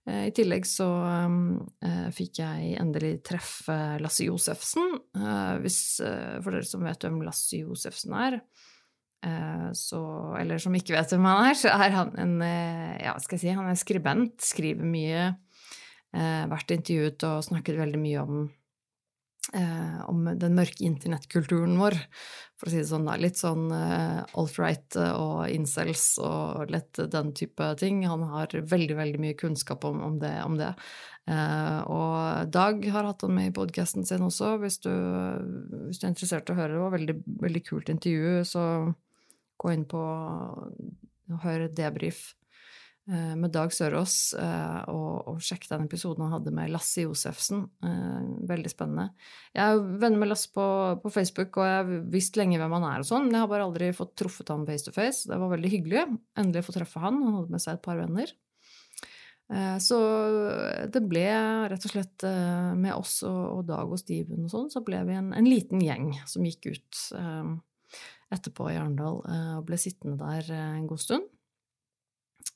Eh, 0.10 0.28
I 0.30 0.34
tillegg 0.34 0.66
så 0.66 0.88
uh, 0.90 2.10
fikk 2.16 2.42
jeg 2.42 2.76
endelig 2.82 3.20
treffe 3.28 3.78
Lasse 4.02 4.26
Josefsen. 4.26 4.98
Uh, 5.18 5.62
hvis, 5.62 5.82
for 6.02 6.56
dere 6.56 6.68
som 6.68 6.86
vet 6.88 7.06
hvem 7.06 7.22
Lasse 7.26 7.62
Josefsen 7.62 8.18
er, 8.18 8.42
så, 9.78 10.00
eller 10.40 10.58
som 10.58 10.74
ikke 10.74 10.96
vet 10.96 11.12
hvem 11.14 11.26
han 11.30 11.52
er, 11.52 11.54
så 11.54 11.70
er 11.70 11.92
han 11.94 12.08
en 12.18 12.32
ja, 12.42 13.12
skal 13.22 13.36
jeg 13.38 13.42
si, 13.44 13.52
han 13.54 13.68
er 13.70 13.78
skribent, 13.78 14.42
skriver 14.42 14.88
mye, 14.90 15.28
vært 16.50 16.74
intervjuet 16.74 17.28
og 17.30 17.44
snakket 17.46 17.78
veldig 17.78 18.00
mye 18.02 18.24
om 18.24 18.40
eh, 19.54 20.00
om 20.10 20.26
den 20.40 20.56
mørke 20.58 20.86
internettkulturen 20.88 21.78
vår, 21.80 21.98
for 22.60 22.70
å 22.70 22.74
si 22.74 22.82
det 22.82 22.90
sånn. 22.90 23.08
Da. 23.10 23.18
Litt 23.22 23.40
sånn 23.40 23.70
eh, 23.76 24.22
alt-right 24.38 24.98
eh, 25.02 25.14
og 25.18 25.54
incels 25.54 26.06
og 26.22 26.74
lett 26.74 27.02
den 27.14 27.32
type 27.38 27.72
ting. 27.82 28.04
Han 28.10 28.26
har 28.32 28.54
veldig, 28.54 28.98
veldig 29.00 29.24
mye 29.24 29.40
kunnskap 29.40 29.86
om, 29.90 30.02
om 30.06 30.18
det. 30.22 30.34
Om 30.46 30.58
det. 30.62 30.74
Eh, 31.32 31.80
og 31.92 32.52
Dag 32.54 32.84
har 32.94 33.08
hatt 33.10 33.26
han 33.26 33.38
med 33.38 33.52
i 33.52 33.56
podkasten 33.56 34.08
sin 34.08 34.26
også, 34.26 34.56
hvis 34.62 34.82
du, 34.86 34.92
hvis 35.88 36.02
du, 36.02 36.06
er 36.06 36.12
interessert 36.14 36.50
i 36.50 36.56
å 36.56 36.60
høre. 36.60 36.76
Det 36.76 36.84
var 36.86 36.98
veldig, 36.98 37.18
veldig 37.48 37.64
kult 37.70 37.94
intervju, 37.94 38.44
så 38.48 38.66
gå 39.62 39.74
inn 39.76 39.88
på 39.90 40.02
og 41.32 41.44
hør 41.46 41.70
debrief 41.72 42.32
Eh, 42.34 42.41
med 43.12 43.52
Dag 43.52 43.74
Sørås 43.76 44.34
eh, 44.40 44.78
og, 44.92 45.28
og 45.28 45.40
sjekk 45.44 45.66
den 45.68 45.88
episoden 45.88 46.24
han 46.24 46.36
hadde 46.38 46.54
med 46.56 46.72
Lasse 46.72 47.04
Josefsen. 47.04 47.66
Eh, 47.84 48.28
veldig 48.48 48.72
spennende. 48.72 49.10
Jeg 49.56 49.64
er 49.66 49.82
venner 50.04 50.22
med 50.22 50.32
Lasse 50.32 50.52
på, 50.54 50.66
på, 51.04 51.12
Facebook, 51.12 51.58
og 51.60 51.68
jeg 51.68 51.80
har 51.80 51.90
visst 52.14 52.40
lenge 52.40 52.60
hvem 52.62 52.78
han 52.78 52.88
er. 52.88 53.04
og 53.04 53.10
sånn, 53.10 53.26
men 53.28 53.36
jeg 53.36 53.44
har 53.44 53.52
bare 53.52 53.66
aldri 53.68 53.90
fått 53.98 54.14
truffet 54.22 54.54
han 54.54 54.64
face 54.70 54.88
to 54.88 54.96
face. 54.96 55.26
Det 55.28 55.40
var 55.42 55.52
veldig 55.52 55.74
hyggelig. 55.74 56.06
Endelig 56.40 56.64
å 56.64 56.70
få 56.70 56.78
treffe 56.78 57.04
han. 57.04 57.20
Han 57.26 57.38
hadde 57.40 57.58
med 57.58 57.64
seg 57.64 57.78
et 57.78 57.84
par 57.88 58.00
venner. 58.00 58.34
Så 59.84 59.98
det 60.88 61.02
ble 61.12 61.26
rett 61.68 61.84
og 61.84 61.92
slett 61.92 62.24
med 62.80 62.94
oss 62.96 63.18
og, 63.28 63.66
Dag 63.68 63.90
og 63.92 64.00
Steven 64.00 64.46
og 64.46 64.54
sånn, 64.54 64.70
så 64.72 64.80
ble 64.88 65.02
vi 65.10 65.18
en, 65.20 65.34
en 65.36 65.50
liten 65.50 65.84
gjeng 65.84 66.14
som 66.24 66.46
gikk 66.48 66.70
ut 66.72 67.02
etterpå 68.32 68.70
i 68.72 68.78
Arendal 68.80 69.20
og 69.20 69.66
ble 69.68 69.76
sittende 69.82 70.16
der 70.24 70.54
en 70.56 70.88
god 70.88 71.04
stund. 71.04 71.28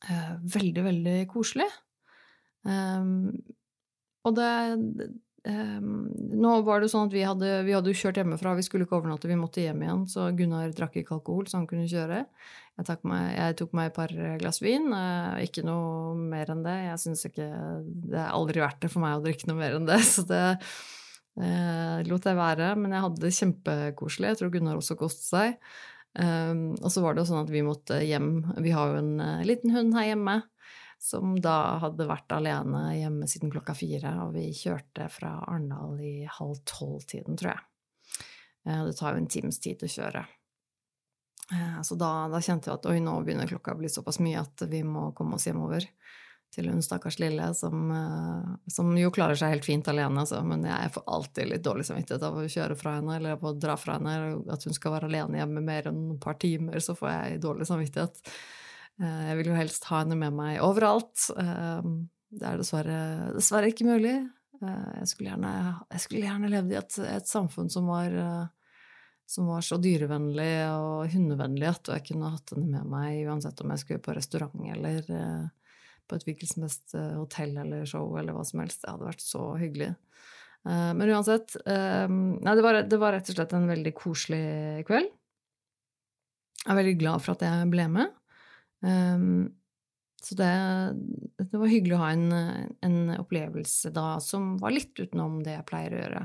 Eh, 0.05 0.33
veldig, 0.55 0.83
veldig 0.85 1.19
koselig. 1.31 1.67
Um, 2.65 3.31
og 4.25 4.33
det 4.37 4.49
um, 5.45 5.89
Nå 6.41 6.51
var 6.65 6.81
det 6.81 6.89
sånn 6.89 7.05
at 7.05 7.13
vi 7.13 7.21
hadde, 7.21 7.49
vi 7.67 7.75
hadde 7.75 7.93
kjørt 7.93 8.17
hjemmefra, 8.17 8.55
vi 8.57 8.65
skulle 8.65 8.87
ikke 8.87 8.97
overnatte, 8.97 9.29
vi 9.29 9.37
måtte 9.37 9.61
hjem 9.61 9.83
igjen, 9.85 10.03
så 10.09 10.31
Gunnar 10.37 10.73
drakk 10.73 10.97
ikke 10.97 11.19
alkohol, 11.19 11.45
så 11.49 11.59
han 11.59 11.67
kunne 11.69 11.85
kjøre. 11.89 12.23
Jeg 12.79 12.89
tok 12.89 13.05
meg, 13.07 13.27
jeg 13.37 13.57
tok 13.61 13.75
meg 13.77 13.91
et 13.91 13.97
par 13.97 14.13
glass 14.41 14.61
vin, 14.65 14.89
uh, 14.93 15.37
ikke 15.45 15.65
noe 15.65 16.13
mer 16.33 16.53
enn 16.53 16.65
det. 16.65 16.75
Jeg 16.89 17.01
syns 17.05 17.25
ikke 17.29 17.49
Det 17.85 18.21
er 18.21 18.33
aldri 18.33 18.65
verdt 18.65 18.85
det 18.85 18.93
for 18.93 19.05
meg 19.05 19.17
å 19.17 19.25
drikke 19.25 19.49
noe 19.49 19.61
mer 19.61 19.77
enn 19.79 19.89
det, 19.89 20.01
så 20.13 20.25
det 20.29 20.43
uh, 21.41 21.97
lot 22.09 22.29
jeg 22.29 22.41
være. 22.41 22.71
Men 22.81 22.97
jeg 22.97 23.05
hadde 23.07 23.25
det 23.25 23.35
kjempekoselig. 23.41 24.33
Jeg 24.33 24.41
tror 24.41 24.55
Gunnar 24.57 24.81
også 24.81 24.97
koste 25.01 25.29
seg. 25.29 25.61
Um, 26.15 26.75
og 26.79 26.91
så 26.93 27.01
var 27.03 27.15
det 27.15 27.23
jo 27.23 27.29
sånn 27.33 27.43
at 27.43 27.51
vi 27.51 27.63
måtte 27.65 27.99
hjem. 27.99 28.29
Vi 28.63 28.71
har 28.71 28.93
jo 28.93 29.01
en 29.01 29.15
uh, 29.19 29.45
liten 29.47 29.73
hund 29.75 29.95
her 29.97 30.13
hjemme 30.13 30.39
som 31.01 31.35
da 31.43 31.75
hadde 31.83 32.07
vært 32.07 32.31
alene 32.33 32.85
hjemme 32.95 33.27
siden 33.29 33.51
klokka 33.53 33.75
fire, 33.77 34.13
og 34.23 34.31
vi 34.37 34.47
kjørte 34.55 35.09
fra 35.11 35.35
Arendal 35.43 35.99
i 35.99 36.15
halv 36.37 36.61
tolv-tiden, 36.69 37.35
tror 37.39 37.51
jeg. 37.51 37.65
Uh, 38.65 38.81
det 38.87 38.95
tar 38.97 39.13
jo 39.13 39.23
en 39.23 39.29
times 39.31 39.59
tid 39.61 39.83
å 39.83 39.91
kjøre. 39.91 40.23
Uh, 41.51 41.81
så 41.85 41.99
da, 41.99 42.11
da, 42.31 42.41
kjente 42.41 42.71
jeg 42.71 42.79
at 42.79 42.87
oi, 42.89 42.97
nå 43.03 43.19
begynner 43.25 43.51
klokka 43.51 43.75
å 43.75 43.81
bli 43.83 43.91
såpass 43.91 44.21
mye 44.23 44.39
at 44.41 44.65
vi 44.71 44.81
må 44.87 45.11
komme 45.17 45.37
oss 45.37 45.49
hjemover 45.49 45.85
til 46.55 46.69
hun 46.71 46.83
stakkars 46.83 47.17
lille, 47.19 47.47
som, 47.57 47.89
eh, 47.91 48.51
som, 48.71 48.91
jo 48.97 49.11
klarer 49.13 49.37
seg 49.39 49.51
helt 49.55 49.67
fint 49.67 49.87
alene, 49.91 50.23
altså. 50.23 50.41
Men 50.47 50.63
jeg 50.67 50.93
får 50.95 51.05
alltid 51.17 51.49
litt 51.51 51.65
dårlig 51.65 51.87
samvittighet 51.89 52.23
av 52.23 52.39
å 52.39 52.45
kjøre 52.51 52.77
fra 52.79 52.97
henne 52.97 53.17
eller 53.17 53.35
av 53.35 53.43
å 53.49 53.55
dra 53.59 53.75
fra 53.79 53.97
henne. 53.97 54.15
At 54.53 54.63
hun 54.67 54.75
skal 54.75 54.95
være 54.95 55.09
alene 55.11 55.41
hjemme 55.41 55.63
mer 55.65 55.89
enn 55.91 56.03
et 56.15 56.21
par 56.23 56.39
timer, 56.41 56.79
så 56.83 56.95
får 56.97 57.11
jeg 57.11 57.43
dårlig 57.43 57.67
samvittighet. 57.69 58.23
Eh, 59.01 59.21
jeg 59.29 59.39
vil 59.41 59.51
jo 59.51 59.59
helst 59.59 59.89
ha 59.91 60.01
henne 60.03 60.19
med 60.19 60.35
meg 60.37 60.61
overalt. 60.63 61.27
Eh, 61.35 61.91
det 62.35 62.49
er 62.49 62.61
dessverre, 62.61 62.99
dessverre 63.35 63.71
ikke 63.71 63.87
mulig. 63.89 64.17
Jeg 64.65 65.07
skulle 65.11 65.33
gjerne, 65.33 65.49
jeg 65.91 66.01
skulle 66.01 66.23
gjerne 66.23 66.49
levd 66.49 66.71
i 66.71 66.77
et, 66.79 66.95
et 67.11 67.27
samfunn 67.27 67.67
som 67.69 67.89
var, 67.91 68.13
som 69.29 69.49
var 69.51 69.65
så 69.67 69.77
dyrevennlig 69.83 70.47
og 70.71 71.11
hundevennlig 71.11 71.67
at 71.69 71.91
jeg 71.91 72.05
kunne 72.07 72.31
hatt 72.31 72.53
henne 72.55 72.71
med 72.71 72.87
meg 72.89 73.27
uansett 73.27 73.59
om 73.61 73.73
jeg 73.75 73.83
skulle 73.83 74.03
på 74.07 74.15
restaurant 74.15 74.71
eller 74.71 75.11
på 76.07 76.17
et 76.17 76.25
hvilket 76.27 76.51
som 76.51 76.65
helst 76.65 76.95
eh, 76.97 77.13
hotell 77.17 77.55
eller 77.61 77.85
show 77.89 78.15
eller 78.19 78.35
hva 78.35 78.45
som 78.47 78.61
helst. 78.63 78.83
Det 78.83 78.91
hadde 78.91 79.09
vært 79.09 79.25
så 79.25 79.43
hyggelig. 79.59 79.91
Eh, 80.67 80.91
men 80.97 81.11
uansett 81.11 81.57
eh, 81.65 82.07
Nei, 82.09 82.55
det 82.57 82.65
var, 82.65 82.81
det 82.89 83.01
var 83.01 83.15
rett 83.15 83.29
og 83.31 83.37
slett 83.37 83.55
en 83.57 83.69
veldig 83.69 83.93
koselig 83.97 84.45
kveld. 84.87 85.11
Jeg 86.65 86.73
er 86.73 86.79
veldig 86.81 86.97
glad 87.01 87.21
for 87.21 87.35
at 87.35 87.45
jeg 87.45 87.69
ble 87.69 87.83
med. 87.93 88.13
Så 90.25 90.35
det, 90.37 90.47
det 91.37 91.59
var 91.61 91.69
hyggelig 91.69 91.93
å 91.93 91.99
ha 92.01 92.07
en, 92.13 92.23
en, 92.85 92.97
opplevelse 93.21 93.91
da 93.93 94.15
som 94.21 94.55
var 94.61 94.73
litt 94.73 94.97
utenom 94.97 95.39
det 95.45 95.53
jeg 95.53 95.67
pleier 95.69 95.93
å 95.93 95.99
gjøre. 95.99 96.23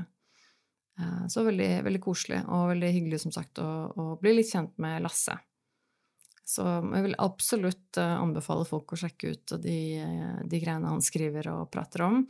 Så 1.29 1.45
veldig, 1.45 1.69
veldig 1.85 2.01
koselig, 2.01 2.41
og 2.49 2.71
veldig 2.73 2.89
hyggelig 2.97 3.21
som 3.21 3.33
sagt 3.33 3.61
å, 3.61 3.69
å 3.93 4.07
bli 4.21 4.33
litt 4.39 4.49
kjent 4.49 4.73
med 4.81 5.05
Lasse. 5.05 5.37
Så 6.47 6.65
jeg 6.65 7.05
vil 7.05 7.19
absolutt 7.21 7.99
eh, 8.01 8.15
anbefale 8.17 8.65
folk 8.67 8.93
å 8.93 8.99
sjekke 8.99 9.33
ut 9.35 9.53
de, 9.63 9.77
de 10.49 10.61
greiene 10.63 10.89
han 10.89 11.03
skriver 11.05 11.51
og 11.53 11.69
prater 11.73 12.03
om. 12.07 12.23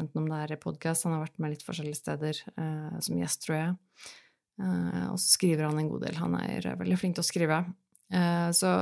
Enten 0.00 0.22
om 0.22 0.30
det 0.30 0.38
er 0.44 0.56
i 0.56 0.62
podkast, 0.62 1.06
han 1.06 1.14
har 1.16 1.26
vært 1.26 1.38
med 1.42 1.54
litt 1.54 1.66
forskjellige 1.66 2.00
steder 2.00 2.40
eh, 2.54 2.96
som 3.04 3.20
gjest, 3.20 3.44
tror 3.44 3.58
jeg. 3.58 3.76
Eh, 4.58 5.04
og 5.12 5.18
så 5.20 5.26
skriver 5.36 5.68
han 5.68 5.78
en 5.78 5.92
god 5.92 6.08
del. 6.08 6.18
Han 6.18 6.38
er 6.40 6.72
veldig 6.80 6.98
flink 6.98 7.18
til 7.18 7.26
å 7.26 7.28
skrive. 7.28 7.60
Eh, 8.14 8.50
så 8.56 8.72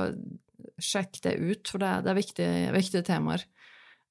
sjekk 0.81 1.21
det 1.25 1.37
ut, 1.37 1.69
for 1.69 1.83
det, 1.83 1.91
det 2.05 2.11
er 2.11 2.19
viktige, 2.19 2.67
viktige 2.75 3.05
temaer. 3.07 3.43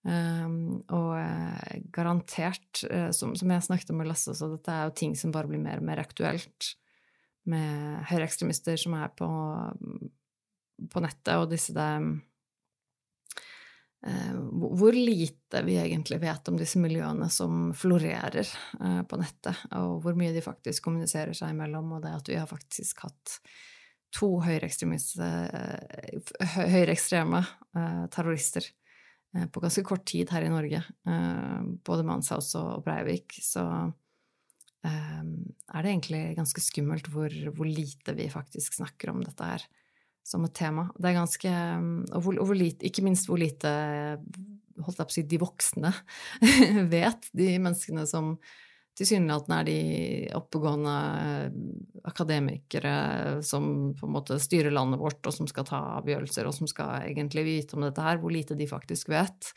Eh, 0.06 0.48
og 0.94 1.12
eh, 1.18 1.78
garantert, 1.94 2.84
som, 3.16 3.34
som, 3.38 3.54
jeg 3.54 3.68
snakket 3.68 3.94
om 3.94 4.02
med 4.02 4.10
Lasse, 4.10 4.36
så 4.36 4.50
dette 4.52 4.72
er 4.72 4.88
jo 4.88 4.98
ting 5.02 5.16
som 5.18 5.34
bare 5.34 5.50
blir 5.50 5.62
mer 5.62 5.82
og 5.82 5.88
mer 5.88 6.02
aktuelt. 6.04 6.74
Med 7.46 8.06
høyreekstremister 8.10 8.78
som 8.80 8.96
er 8.98 9.10
på 9.14 9.26
på 10.92 11.02
nettet, 11.02 11.34
og 11.40 11.50
disse 11.50 11.72
eh, 14.06 14.34
Hvor 14.36 14.92
lite 14.92 15.62
vi 15.66 15.78
egentlig 15.80 16.20
vet 16.22 16.48
om 16.50 16.58
disse 16.60 16.80
miljøene 16.82 17.28
som 17.32 17.72
florerer 17.76 18.44
eh, 18.44 19.02
på 19.08 19.20
nettet, 19.20 19.56
og 19.78 20.02
hvor 20.04 20.14
mye 20.18 20.34
de 20.36 20.44
faktisk 20.44 20.84
kommuniserer 20.88 21.34
seg 21.36 21.54
imellom, 21.54 21.96
og 21.96 22.04
det 22.04 22.12
at 22.18 22.28
vi 22.32 22.38
har 22.40 22.50
faktisk 22.50 23.06
hatt 23.06 23.38
to 24.16 24.30
eh, 24.40 24.62
høyreekstreme 26.56 27.40
terrorister 28.12 28.64
på 29.52 29.60
ganske 29.60 29.82
kort 29.84 30.06
tid 30.08 30.30
her 30.32 30.46
i 30.46 30.48
Norge, 30.48 30.78
både 31.84 32.04
Manshaus 32.08 32.54
og 32.56 32.86
Breivik, 32.86 33.34
så 33.44 33.90
er 34.86 35.82
det 35.82 35.90
egentlig 35.90 36.38
ganske 36.38 36.62
skummelt 36.64 37.10
hvor, 37.12 37.34
hvor 37.52 37.68
lite 37.68 38.14
vi 38.16 38.30
faktisk 38.32 38.78
snakker 38.78 39.12
om 39.12 39.20
dette 39.26 39.44
her 39.50 39.66
som 40.26 40.44
et 40.46 40.54
tema. 40.58 40.88
Det 40.98 41.10
er 41.10 41.18
ganske 41.20 41.54
Og, 42.10 42.20
hvor, 42.24 42.38
hvor 42.42 42.58
lite, 42.58 42.86
ikke 42.88 43.04
minst 43.06 43.28
hvor 43.30 43.38
lite 43.40 43.70
holdt 44.82 45.00
jeg 45.00 45.08
på 45.08 45.12
å 45.12 45.16
si, 45.16 45.26
de 45.30 45.40
voksne 45.40 45.92
vet, 46.94 47.28
de 47.36 47.50
menneskene 47.62 48.04
som 48.08 48.34
tilsynelatende 48.96 49.56
er 49.60 49.66
de 49.68 49.80
oppegående 50.36 50.92
akademikere 52.08 52.92
som 53.44 53.92
på 53.96 54.08
en 54.08 54.14
måte 54.14 54.38
styrer 54.40 54.72
landet 54.72 55.00
vårt, 55.02 55.20
og 55.28 55.34
som 55.36 55.48
skal 55.50 55.66
ta 55.68 55.80
avgjørelser, 55.98 56.48
og 56.48 56.56
som 56.56 56.70
skal 56.70 57.04
egentlig 57.10 57.44
vite 57.44 57.76
om 57.76 57.84
dette 57.84 58.04
her, 58.04 58.20
hvor 58.22 58.32
lite 58.32 58.56
de 58.56 58.68
faktisk 58.70 59.10
vet. 59.12 59.50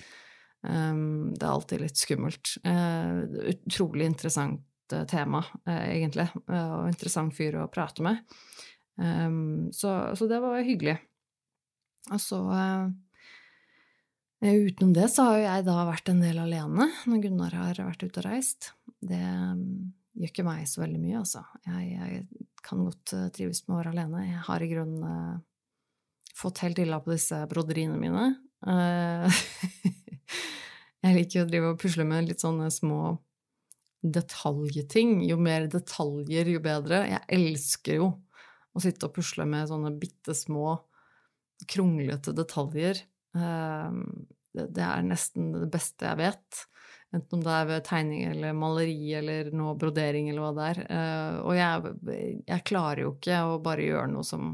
Um, 0.60 1.32
det 1.32 1.46
er 1.46 1.54
alltid 1.54 1.86
litt 1.86 2.02
skummelt. 2.02 2.58
Uh, 2.68 3.24
utrolig 3.54 4.10
interessant 4.12 4.92
uh, 4.92 5.06
tema, 5.08 5.46
egentlig, 5.72 6.28
og 6.50 6.90
interessant 6.92 7.36
fyr 7.36 7.62
å 7.62 7.70
prate 7.72 8.04
med. 8.04 8.20
Um, 9.00 9.70
så, 9.72 10.16
så, 10.16 10.28
det 10.28 10.42
var 10.44 10.60
hyggelig. 10.66 10.98
Og 12.12 12.20
så 12.20 12.40
uh, 12.44 12.90
Utenom 14.40 14.94
det 14.96 15.10
så 15.12 15.26
har 15.28 15.38
jo 15.38 15.46
jeg 15.46 15.66
da 15.68 15.78
vært 15.88 16.12
en 16.12 16.22
del 16.24 16.38
alene 16.40 16.88
når 17.12 17.24
Gunnar 17.26 17.56
har 17.60 17.80
vært 17.84 18.04
ute 18.06 18.22
og 18.22 18.28
reist. 18.28 18.72
Det 19.00 19.20
um, 19.20 19.64
gjør 20.20 20.32
ikke 20.32 20.48
meg 20.48 20.68
så 20.68 20.84
veldig 20.84 21.00
mye, 21.00 21.22
altså. 21.22 21.44
Jeg, 21.68 21.90
jeg 21.96 22.46
kan 22.66 22.84
godt 22.88 23.16
uh, 23.16 23.28
trives 23.36 23.64
med 23.68 23.76
å 23.76 23.80
være 23.82 23.96
alene. 23.96 24.26
Jeg 24.28 24.44
har 24.48 24.64
i 24.64 24.70
grunnen 24.72 25.08
uh, 25.08 25.40
fått 26.36 26.64
helt 26.66 26.80
illa 26.84 27.02
på 27.04 27.14
disse 27.16 27.40
broderiene 27.52 28.00
mine. 28.00 28.30
jeg 31.04 31.16
liker 31.16 31.46
å 31.46 31.48
drive 31.48 31.74
og 31.74 31.80
pusle 31.80 32.04
med 32.08 32.28
litt 32.28 32.44
sånne 32.44 32.68
små 32.72 33.16
detaljting. 34.04 35.22
Jo 35.28 35.38
mer 35.40 35.68
detaljer, 35.72 36.48
jo 36.52 36.64
bedre. 36.64 37.04
Jeg 37.12 37.24
elsker 37.40 38.00
jo 38.00 38.10
å 38.76 38.84
sitte 38.84 39.10
og 39.10 39.16
pusle 39.16 39.46
med 39.50 39.70
sånne 39.70 39.92
bitte 40.00 40.36
små, 40.38 40.78
kronglete 41.70 42.34
detaljer. 42.38 43.02
Ehm, 43.38 44.04
det 44.54 44.84
er 44.84 45.06
nesten 45.06 45.52
det 45.56 45.70
beste 45.72 46.08
jeg 46.08 46.20
vet. 46.20 46.64
Enten 47.14 47.40
om 47.40 47.44
det 47.46 47.56
er 47.58 47.86
tegning 47.86 48.28
eller 48.30 48.54
maleri 48.54 49.14
eller 49.18 49.50
noe 49.56 49.74
brodering 49.80 50.30
eller 50.30 50.46
hva 50.46 50.52
det 50.58 50.68
er. 50.70 50.82
Eh, 50.94 51.38
og 51.42 51.58
jeg, 51.58 52.44
jeg 52.46 52.66
klarer 52.70 53.04
jo 53.06 53.14
ikke 53.16 53.42
å 53.48 53.60
bare 53.66 53.88
gjøre 53.88 54.12
noe 54.14 54.28
som 54.28 54.54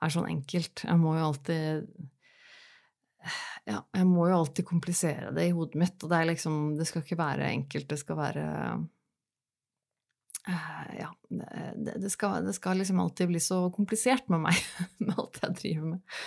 er 0.00 0.12
sånn 0.12 0.30
enkelt. 0.30 0.84
Jeg 0.86 1.00
må 1.00 1.14
jo 1.18 1.28
alltid 1.28 1.88
ja, 3.64 3.78
jeg 3.80 4.04
må 4.08 4.26
jo 4.28 4.38
alltid 4.38 4.66
komplisere 4.68 5.32
det 5.36 5.48
i 5.48 5.54
hodet 5.56 5.80
mitt. 5.80 5.96
Og 6.02 6.10
det 6.12 6.18
er 6.18 6.30
liksom 6.32 6.74
Det 6.78 6.88
skal 6.88 7.04
ikke 7.04 7.20
være 7.20 7.52
enkelt, 7.52 7.88
det 7.92 8.00
skal 8.00 8.20
være 8.20 8.46
det, 11.84 12.10
skal, 12.12 12.44
det, 12.46 12.54
skal, 12.56 12.78
liksom 12.80 13.00
alltid 13.00 13.30
bli 13.30 13.40
så 13.42 13.64
komplisert 13.74 14.28
med 14.32 14.44
meg, 14.46 14.60
med 15.04 15.14
alt 15.18 15.40
jeg 15.42 15.56
driver 15.60 15.94
med. 15.94 16.18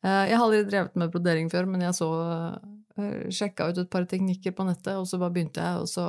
Uh, 0.00 0.24
jeg 0.30 0.36
har 0.36 0.44
aldri 0.46 0.62
drevet 0.68 0.98
med 1.00 1.12
brodering 1.12 1.50
før, 1.52 1.68
men 1.68 1.84
jeg 1.84 1.96
så 1.98 2.10
eh, 2.96 3.28
sjekka 3.36 3.68
ut 3.68 3.80
et 3.82 3.90
par 3.92 4.06
teknikker 4.08 4.54
på 4.56 4.64
nettet, 4.68 4.94
og 4.96 5.08
så 5.08 5.20
bare 5.20 5.34
begynte 5.34 5.64
jeg, 5.64 5.82
og 5.82 5.90
så 5.90 6.06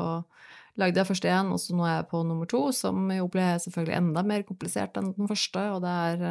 lagde 0.79 1.01
jeg 1.01 1.09
først 1.09 1.27
én, 1.27 1.51
og 1.51 1.59
så 1.59 1.75
nå 1.75 1.83
er 1.87 1.97
jeg 1.97 2.09
på 2.13 2.21
nummer 2.23 2.47
to, 2.49 2.61
som 2.75 3.11
jo 3.11 3.27
ble 3.31 3.49
selvfølgelig 3.59 3.97
enda 3.97 4.23
mer 4.23 4.45
komplisert 4.47 4.95
enn 4.99 5.11
den 5.17 5.27
første, 5.27 5.65
og 5.75 5.83
det 5.83 5.95
er 6.07 6.23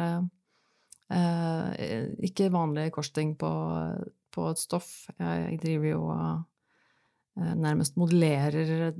eh, 1.13 2.07
ikke 2.31 2.49
vanlig 2.53 2.89
korsting 2.95 3.35
på, 3.37 3.51
på 4.33 4.47
et 4.49 4.63
stoff. 4.63 4.89
Jeg 5.21 5.61
driver 5.61 5.91
jo 5.91 6.01
og 6.09 6.23
nærmest 7.35 7.95
modellerer 7.95 8.93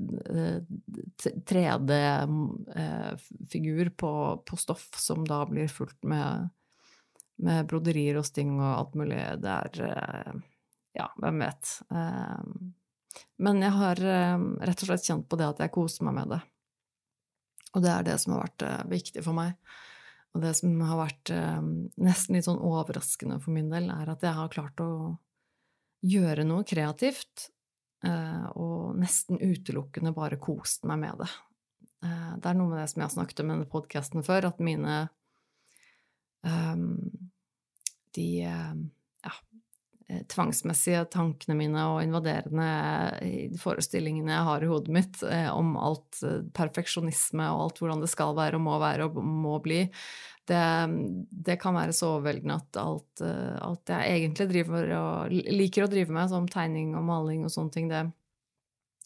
3D-figur 1.44 3.90
på, 3.96 4.42
på, 4.46 4.56
stoff 4.56 4.88
som 4.96 5.24
da 5.28 5.46
blir 5.46 5.68
fulgt 5.68 6.04
med, 6.08 6.48
med 7.44 7.66
broderier 7.68 8.16
og 8.20 8.26
sting 8.26 8.60
og 8.60 8.78
alt 8.78 8.94
mulig. 8.98 9.20
Det 9.42 9.50
er 9.50 9.70
Ja, 10.92 11.06
hvem 11.16 11.38
vet. 11.40 11.82
Men 13.40 13.62
jeg 13.64 13.72
har 13.76 13.96
rett 14.00 14.82
og 14.82 14.86
slett 14.88 15.06
kjent 15.06 15.28
på 15.28 15.36
det 15.40 15.48
at 15.48 15.60
jeg 15.64 15.72
koser 15.72 16.04
meg 16.08 16.14
med 16.20 16.28
det. 16.36 16.42
Og 17.72 17.82
det 17.84 17.92
er 17.92 18.02
det 18.04 18.18
som 18.20 18.32
har 18.34 18.42
vært 18.44 18.62
viktig 18.90 19.22
for 19.24 19.34
meg. 19.36 19.50
Og 20.32 20.40
det 20.44 20.54
som 20.56 20.80
har 20.88 20.98
vært 21.00 21.26
nesten 22.00 22.34
litt 22.36 22.46
sånn 22.48 22.64
overraskende 22.64 23.40
for 23.40 23.50
min 23.56 23.70
del, 23.72 23.86
er 23.92 24.06
at 24.12 24.22
jeg 24.24 24.34
har 24.36 24.48
klart 24.52 24.80
å 24.84 24.90
gjøre 26.02 26.44
noe 26.48 26.64
kreativt 26.68 27.36
Eh, 27.38 27.61
og 28.02 28.96
nesten 28.98 29.38
utelukkende 29.38 30.14
bare 30.16 30.40
kost 30.42 30.86
meg 30.88 31.02
med 31.04 31.22
det. 31.22 31.30
Eh, 32.04 32.32
det 32.38 32.50
er 32.50 32.58
noe 32.58 32.72
med 32.72 32.80
det 32.82 32.88
som 32.90 33.02
jeg 33.02 33.08
har 33.08 33.16
snakket 33.16 33.42
om 33.42 33.50
i 33.50 33.54
denne 33.54 33.70
podkasten 33.70 34.26
før, 34.26 34.50
at 34.50 34.62
mine 34.62 34.98
um, 36.42 36.88
De 38.12 38.26
ja, 38.42 39.32
tvangsmessige 40.28 41.06
tankene 41.14 41.54
mine 41.56 41.84
og 41.88 42.02
invaderende 42.04 42.66
forestillingene 43.62 44.34
jeg 44.34 44.48
har 44.48 44.64
i 44.64 44.68
hodet 44.68 44.92
mitt 44.92 45.22
om 45.54 45.70
alt 45.80 46.18
perfeksjonisme 46.52 47.46
og 47.54 47.62
alt 47.62 47.80
hvordan 47.80 48.02
det 48.02 48.10
skal 48.12 48.34
være 48.36 48.58
og 48.58 48.66
må 48.66 48.76
være 48.82 49.06
og 49.08 49.16
må 49.24 49.56
bli, 49.64 49.86
det, 50.50 50.64
det, 51.30 51.56
kan 51.62 51.76
være 51.76 51.94
så 51.94 52.16
overveldende 52.16 52.56
at 52.58 52.78
alt, 52.82 53.22
eh, 53.24 53.58
alt, 53.62 53.92
jeg 53.92 54.16
egentlig 54.16 54.48
driver 54.50 54.94
og 54.98 55.34
liker 55.54 55.86
å 55.86 55.90
drive 55.90 56.14
med, 56.14 56.30
som 56.32 56.48
tegning 56.50 56.96
og 56.98 57.06
maling 57.06 57.44
og 57.46 57.52
sånne 57.54 57.74
ting, 57.74 57.90
det 57.92 58.02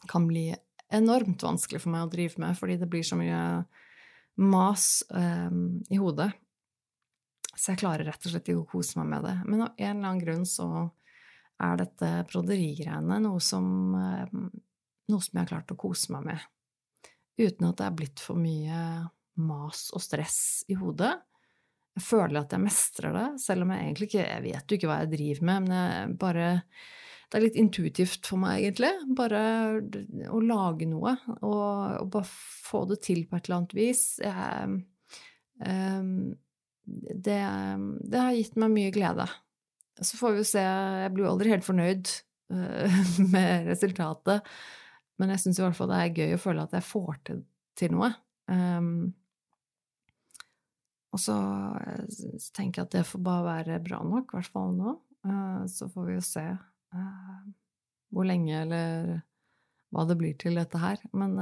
kan 0.09 0.27
bli 0.29 0.49
enormt 0.95 1.43
vanskelig 1.43 1.83
for 1.83 1.93
meg 1.93 2.07
å 2.07 2.13
drive 2.13 2.41
med, 2.43 2.57
fordi 2.59 2.79
det 2.81 2.89
blir 2.91 3.05
så 3.07 3.19
mye 3.19 3.41
mas 4.37 5.05
um, 5.11 5.81
i 5.91 5.99
hodet. 6.01 6.31
Så 7.57 7.73
jeg 7.73 7.81
klarer 7.81 8.07
rett 8.07 8.29
og 8.29 8.33
slett 8.33 8.51
ikke 8.51 8.63
å 8.63 8.69
kose 8.69 9.01
meg 9.01 9.09
med 9.15 9.27
det. 9.27 9.37
Men 9.49 9.65
av 9.67 9.73
en 9.73 9.91
eller 9.91 10.11
annen 10.11 10.23
grunn 10.23 10.47
så 10.49 10.69
er 11.65 11.81
dette 11.81 12.11
broderigreiene 12.31 13.19
noe 13.25 13.41
som, 13.43 13.67
um, 13.97 14.49
noe 15.11 15.25
som 15.25 15.33
jeg 15.33 15.43
har 15.43 15.53
klart 15.55 15.73
å 15.73 15.81
kose 15.81 16.13
meg 16.15 16.29
med. 16.31 16.47
Uten 17.41 17.69
at 17.69 17.81
det 17.81 17.89
er 17.89 17.97
blitt 17.97 18.23
for 18.23 18.39
mye 18.41 18.81
mas 19.41 19.89
og 19.95 20.03
stress 20.05 20.39
i 20.73 20.77
hodet. 20.79 21.15
Jeg 21.97 22.05
føler 22.05 22.43
at 22.43 22.53
jeg 22.53 22.61
mestrer 22.61 23.15
det, 23.17 23.27
selv 23.41 23.65
om 23.65 23.73
jeg 23.73 23.87
egentlig 23.87 24.09
ikke 24.11 24.25
Jeg 24.27 24.45
vet 24.45 24.69
jo 24.69 24.77
ikke 24.77 24.89
hva 24.91 24.99
jeg 25.03 25.13
driver 25.15 25.47
med, 25.49 25.67
men 25.67 25.77
jeg 25.77 26.17
bare 26.21 26.49
Det 27.27 27.39
er 27.39 27.45
litt 27.47 27.57
intuitivt 27.59 28.29
for 28.29 28.39
meg, 28.43 28.61
egentlig. 28.61 28.93
Bare 29.19 29.41
å 30.31 30.41
lage 30.45 30.87
noe, 30.87 31.17
og, 31.41 31.97
og 32.03 32.11
bare 32.13 32.29
få 32.29 32.85
det 32.91 33.01
til 33.07 33.25
på 33.27 33.39
et 33.39 33.49
eller 33.49 33.57
annet 33.57 33.75
vis. 33.75 34.03
Jeg, 34.23 34.77
um, 35.59 36.13
det, 36.87 37.41
det, 38.07 38.21
har 38.21 38.37
gitt 38.37 38.55
meg 38.63 38.71
mye 38.77 38.95
glede. 38.95 39.27
Så 39.99 40.21
får 40.21 40.37
vi 40.37 40.43
jo 40.45 40.47
se 40.53 40.63
Jeg 40.63 41.13
blir 41.17 41.27
jo 41.27 41.33
aldri 41.33 41.51
helt 41.51 41.67
fornøyd 41.67 42.15
uh, 42.55 43.03
med 43.35 43.73
resultatet, 43.73 44.55
men 45.19 45.33
jeg 45.33 45.43
syns 45.43 45.59
i 45.59 45.65
hvert 45.65 45.79
fall 45.81 45.91
det 45.91 46.01
er 46.05 46.17
gøy 46.21 46.37
å 46.37 46.43
føle 46.45 46.69
at 46.69 46.77
jeg 46.77 46.87
får 46.87 47.23
til, 47.27 47.43
til 47.81 47.97
noe. 47.97 48.13
Um, 48.47 49.17
og 51.17 51.23
så, 51.23 51.37
eh, 51.81 52.05
så, 52.13 52.53
tenker 52.53 52.83
jeg 52.83 52.89
at 52.91 52.97
det 52.99 53.07
får 53.09 53.23
bare 53.25 53.47
være 53.65 53.83
bra 53.85 54.03
nok, 54.05 54.33
i 54.33 54.39
hvert 54.39 54.53
fall 54.53 54.75
nå. 54.77 54.99
Uh, 55.27 55.65
så 55.67 55.89
får 55.91 56.05
vi 56.07 56.15
jo 56.15 56.23
se 56.23 56.45
uh, 56.45 57.39
hvor 58.15 58.29
lenge 58.29 58.61
eller 58.61 59.17
hva 59.91 60.05
det 60.07 60.17
blir 60.21 60.37
til 60.39 60.61
dette 60.61 60.79
her. 60.79 61.01
Men 61.17 61.35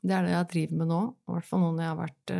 det 0.00 0.14
er 0.14 0.24
det 0.24 0.32
jeg 0.32 0.50
driver 0.52 0.80
med 0.80 0.90
nå, 0.90 1.00
i 1.28 1.34
hvert 1.34 1.48
fall 1.48 1.62
nå 1.62 1.72
når 1.74 1.84
jeg 1.84 1.90
har 1.90 2.00
vært 2.00 2.32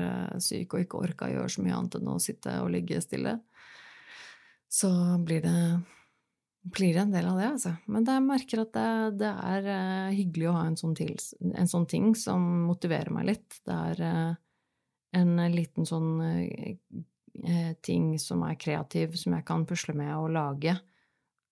syk 0.47 0.77
og 0.77 0.85
ikke 0.85 1.01
orka 1.05 1.29
å 1.29 1.33
gjøre 1.35 1.53
så 1.53 1.65
mye 1.65 1.75
annet 1.77 1.97
enn 1.99 2.11
å 2.13 2.21
sitte 2.23 2.55
og 2.63 2.71
ligge 2.73 3.03
stille. 3.05 3.35
Så 4.73 4.91
blir 5.27 5.45
det, 5.45 5.59
blir 6.79 7.01
en 7.03 7.13
del 7.13 7.29
av 7.29 7.41
det, 7.41 7.51
altså. 7.57 7.75
Men 7.91 8.09
jeg 8.09 8.25
merker 8.25 8.65
at 8.65 8.73
det, 8.77 8.89
det 9.21 9.33
er 9.33 9.69
hyggelig 10.17 10.49
å 10.51 10.57
ha 10.57 10.65
en 10.71 10.79
sånn, 10.81 10.97
til, 10.99 11.13
en 11.53 11.71
sånn, 11.71 11.89
ting 11.91 12.15
som 12.19 12.47
motiverer 12.71 13.13
meg 13.15 13.29
litt. 13.35 13.61
Det 13.67 13.81
er 13.93 14.07
en 15.15 15.37
liten 15.55 15.87
sånn 15.89 16.11
eh, 16.25 16.77
eh, 17.45 17.73
ting 17.85 18.15
som 18.23 18.43
er 18.47 18.59
kreativ, 18.61 19.17
som 19.21 19.37
jeg 19.37 19.47
kan 19.47 19.67
pusle 19.69 19.95
med 19.97 20.13
og 20.17 20.33
lage, 20.35 20.77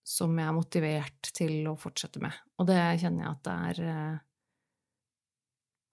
som 0.03 0.35
jeg 0.37 0.49
er 0.49 0.57
motivert 0.57 1.31
til 1.35 1.69
å 1.71 1.77
fortsette 1.79 2.21
med. 2.23 2.35
Og 2.59 2.67
det 2.67 2.79
kjenner 3.01 3.23
jeg 3.23 3.31
at 3.31 3.45
det 3.47 3.53
er 3.69 3.83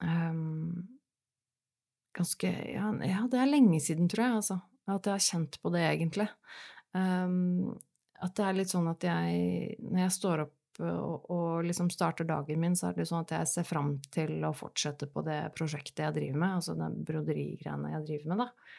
um, 0.02 0.88
ganske 2.16 2.50
ja, 2.50 2.90
ja, 3.06 3.22
det 3.30 3.38
er 3.38 3.52
lenge 3.52 3.78
siden, 3.82 4.10
tror 4.10 4.24
jeg, 4.24 4.40
altså. 4.40 4.58
At 4.90 5.06
jeg 5.06 5.14
har 5.14 5.22
kjent 5.22 5.60
på 5.62 5.70
det, 5.70 5.84
egentlig. 5.86 6.26
Um, 6.96 7.76
at 8.20 8.34
det 8.36 8.46
er 8.46 8.56
litt 8.58 8.72
sånn 8.72 8.88
at 8.90 9.04
jeg, 9.06 9.76
når 9.86 10.02
jeg 10.04 10.16
står 10.16 10.44
opp 10.48 10.56
og, 10.88 11.26
og, 11.30 11.64
liksom 11.66 11.90
starter 11.92 12.26
dagen 12.28 12.60
min, 12.62 12.76
så 12.78 12.90
er 12.90 12.98
det 12.98 13.08
sånn 13.08 13.24
at 13.24 13.34
jeg 13.36 13.48
ser 13.50 13.66
fram 13.68 13.94
til 14.12 14.44
å 14.46 14.52
fortsette 14.56 15.08
på 15.12 15.24
det 15.26 15.40
prosjektet 15.56 16.04
jeg 16.06 16.16
driver 16.16 16.42
med, 16.42 16.54
altså 16.60 16.76
den 16.78 17.00
broderigreiene 17.06 17.94
jeg 17.94 18.06
driver 18.06 18.32
med, 18.32 18.44
da. 18.44 18.78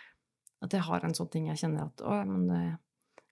At 0.66 0.78
jeg 0.78 0.86
har 0.88 1.06
en 1.06 1.18
sånn 1.18 1.32
ting 1.34 1.50
jeg 1.50 1.62
kjenner 1.64 1.90
at 1.90 2.06
å, 2.06 2.22
men 2.30 2.48
det 2.50 2.62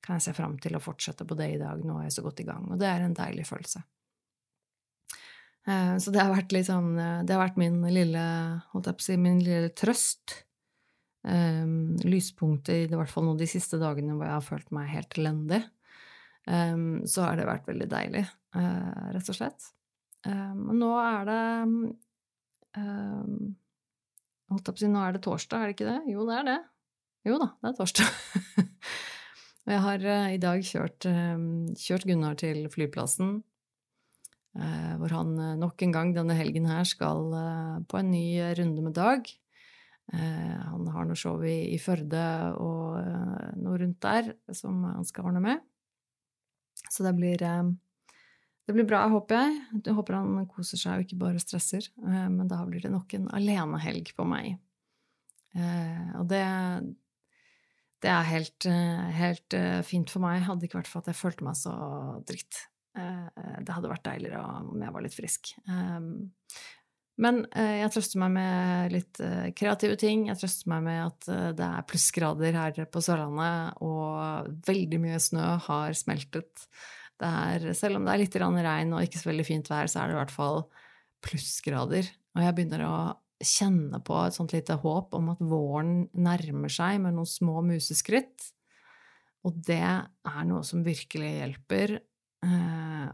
kan 0.05 0.17
jeg 0.17 0.29
se 0.29 0.35
fram 0.37 0.57
til 0.61 0.77
å 0.77 0.83
fortsette 0.83 1.27
på 1.27 1.37
det 1.37 1.49
i 1.53 1.61
dag, 1.61 1.81
nå 1.85 1.99
er 1.99 2.07
jeg 2.07 2.17
så 2.17 2.25
godt 2.25 2.43
i 2.43 2.47
gang. 2.47 2.67
Og 2.71 2.79
det 2.81 2.87
er 2.89 3.05
en 3.05 3.17
deilig 3.17 3.45
følelse. 3.49 3.81
Eh, 5.69 5.95
så 6.01 6.13
det 6.15 6.21
har 6.23 6.31
vært 6.31 6.53
liksom 6.55 6.93
Det 6.95 7.33
har 7.35 7.41
vært 7.41 7.59
min 7.59 7.81
lille, 7.91 8.21
holdt 8.71 8.87
jeg 8.89 8.99
på 8.99 9.03
å 9.03 9.07
si, 9.09 9.17
min 9.19 9.41
lille 9.43 9.73
trøst. 9.75 10.39
Lyspunktet 12.07 12.87
i 12.87 12.95
hvert 12.95 13.11
fall 13.11 13.25
nå 13.27 13.33
de 13.37 13.45
siste 13.49 13.75
dagene 13.77 14.13
hvor 14.15 14.23
jeg 14.23 14.37
har 14.37 14.45
følt 14.45 14.69
meg 14.73 14.87
helt 14.93 15.17
elendig. 15.19 15.59
Um, 16.47 17.05
så 17.05 17.27
har 17.27 17.37
det 17.37 17.47
vært 17.49 17.67
veldig 17.69 17.87
deilig 17.91 18.23
uh, 18.55 19.09
rett 19.13 19.29
og 19.29 19.37
slett. 19.37 19.67
Um, 20.25 20.71
nå 20.79 20.91
er 20.99 21.27
det 21.27 21.43
um, 22.79 23.55
Holdt 24.49 24.65
jeg 24.65 24.73
på 24.73 24.79
å 24.79 24.81
si, 24.81 24.89
nå 24.89 25.01
er 25.05 25.13
det 25.13 25.21
torsdag, 25.21 25.61
er 25.61 25.69
det 25.69 25.75
ikke 25.75 25.91
det? 25.91 25.99
Jo, 26.09 26.23
det 26.25 26.39
er 26.39 26.47
det. 26.47 26.57
Jo 27.29 27.35
da, 27.37 27.51
det 27.61 27.69
er 27.69 27.75
torsdag. 27.77 28.15
Og 29.67 29.73
jeg 29.75 29.83
har 29.83 30.07
uh, 30.07 30.31
i 30.33 30.41
dag 30.41 30.63
kjørt, 30.65 31.05
kjørt, 31.77 32.07
Gunnar 32.09 32.39
til 32.41 32.63
flyplassen, 32.73 33.35
uh, 34.57 34.93
hvor 34.97 35.13
han 35.13 35.37
nok 35.61 35.85
en 35.85 35.93
gang 35.93 36.15
denne 36.17 36.37
helgen 36.39 36.65
her 36.71 36.87
skal 36.89 37.29
på 37.85 38.01
en 38.01 38.09
ny 38.09 38.25
runde 38.57 38.87
med 38.87 38.97
Dag. 38.97 39.29
han 40.09 40.87
har 40.89 41.05
noe 41.05 41.19
show 41.19 41.43
i, 41.45 41.75
i 41.75 41.77
Førde 41.77 42.25
og 42.57 42.97
noe 43.61 43.77
rundt 43.77 44.01
der 44.01 44.33
som 44.57 44.81
han 44.89 45.05
skal 45.05 45.29
ordne 45.29 45.45
med. 45.45 45.68
Så 46.89 47.05
det 47.05 47.13
blir 47.17 47.45
det 48.69 48.75
blir 48.75 48.85
bra, 48.85 48.99
håper 49.09 49.33
jeg. 49.33 49.53
Jeg 49.81 49.93
håper 49.97 50.13
han 50.19 50.43
koser 50.45 50.77
seg 50.77 50.99
og 50.99 51.07
ikke 51.07 51.17
bare 51.23 51.41
stresser. 51.41 51.87
Eh, 52.05 52.25
men 52.29 52.45
da 52.45 52.59
blir 52.69 52.83
det 52.83 52.91
nok 52.93 53.15
en 53.17 53.25
alenehelg 53.33 54.11
på 54.13 54.25
meg. 54.29 54.59
Eh, 55.57 56.11
og 56.19 56.27
det, 56.29 56.43
det 58.05 58.11
er 58.13 58.27
helt, 58.29 58.67
eh, 58.69 59.07
helt, 59.17 59.57
fint 59.89 60.13
for 60.13 60.21
meg. 60.21 60.45
Hadde 60.45 60.69
ikke 60.69 60.83
vært 60.83 60.91
for 60.91 61.01
at 61.01 61.09
jeg 61.09 61.17
følte 61.17 61.47
meg 61.49 61.57
så 61.57 61.73
dritt. 62.29 62.67
Det 62.93 63.73
hadde 63.73 63.89
vært 63.89 64.05
deiligere 64.05 64.43
om 64.59 64.81
jeg 64.83 64.93
var 64.93 65.03
litt 65.05 65.17
frisk. 65.17 65.51
Men 67.19 67.41
jeg 67.51 67.91
trøster 67.91 68.21
meg 68.21 68.31
med 68.37 68.93
litt 68.95 69.19
kreative 69.59 69.97
ting. 69.99 70.27
Jeg 70.29 70.39
trøster 70.39 70.69
meg 70.71 70.85
med 70.85 70.99
at 71.03 71.25
det 71.57 71.65
er 71.65 71.87
plussgrader 71.89 72.55
her 72.55 72.77
på 72.87 73.01
Sørlandet, 73.03 73.81
og 73.83 74.47
veldig 74.67 75.01
mye 75.03 75.19
snø 75.19 75.49
har 75.65 75.97
smeltet. 75.99 76.63
Er, 77.19 77.73
selv 77.75 77.99
om 77.99 78.07
det 78.07 78.13
er 78.13 78.21
litt 78.21 78.37
regn 78.39 78.95
og 78.95 79.03
ikke 79.03 79.19
så 79.19 79.33
veldig 79.33 79.47
fint 79.49 79.67
vær, 79.67 79.91
så 79.91 79.99
er 79.99 80.07
det 80.07 80.15
i 80.15 80.19
hvert 80.21 80.37
fall 80.37 80.61
plussgrader. 81.27 82.07
Og 82.37 82.45
jeg 82.45 82.55
begynner 82.55 82.85
å 82.87 82.95
kjenne 83.39 84.01
på 84.03 84.15
et 84.25 84.35
sånt 84.35 84.53
lite 84.55 84.75
håp 84.81 85.15
om 85.15 85.31
at 85.33 85.43
våren 85.43 86.07
nærmer 86.15 86.71
seg 86.71 86.99
med 87.03 87.15
noen 87.15 87.29
små 87.29 87.63
museskritt. 87.65 88.51
Og 89.47 89.55
det 89.65 89.79
er 89.79 90.41
noe 90.47 90.65
som 90.67 90.83
virkelig 90.83 91.29
hjelper, 91.37 91.95
eh, 91.99 92.03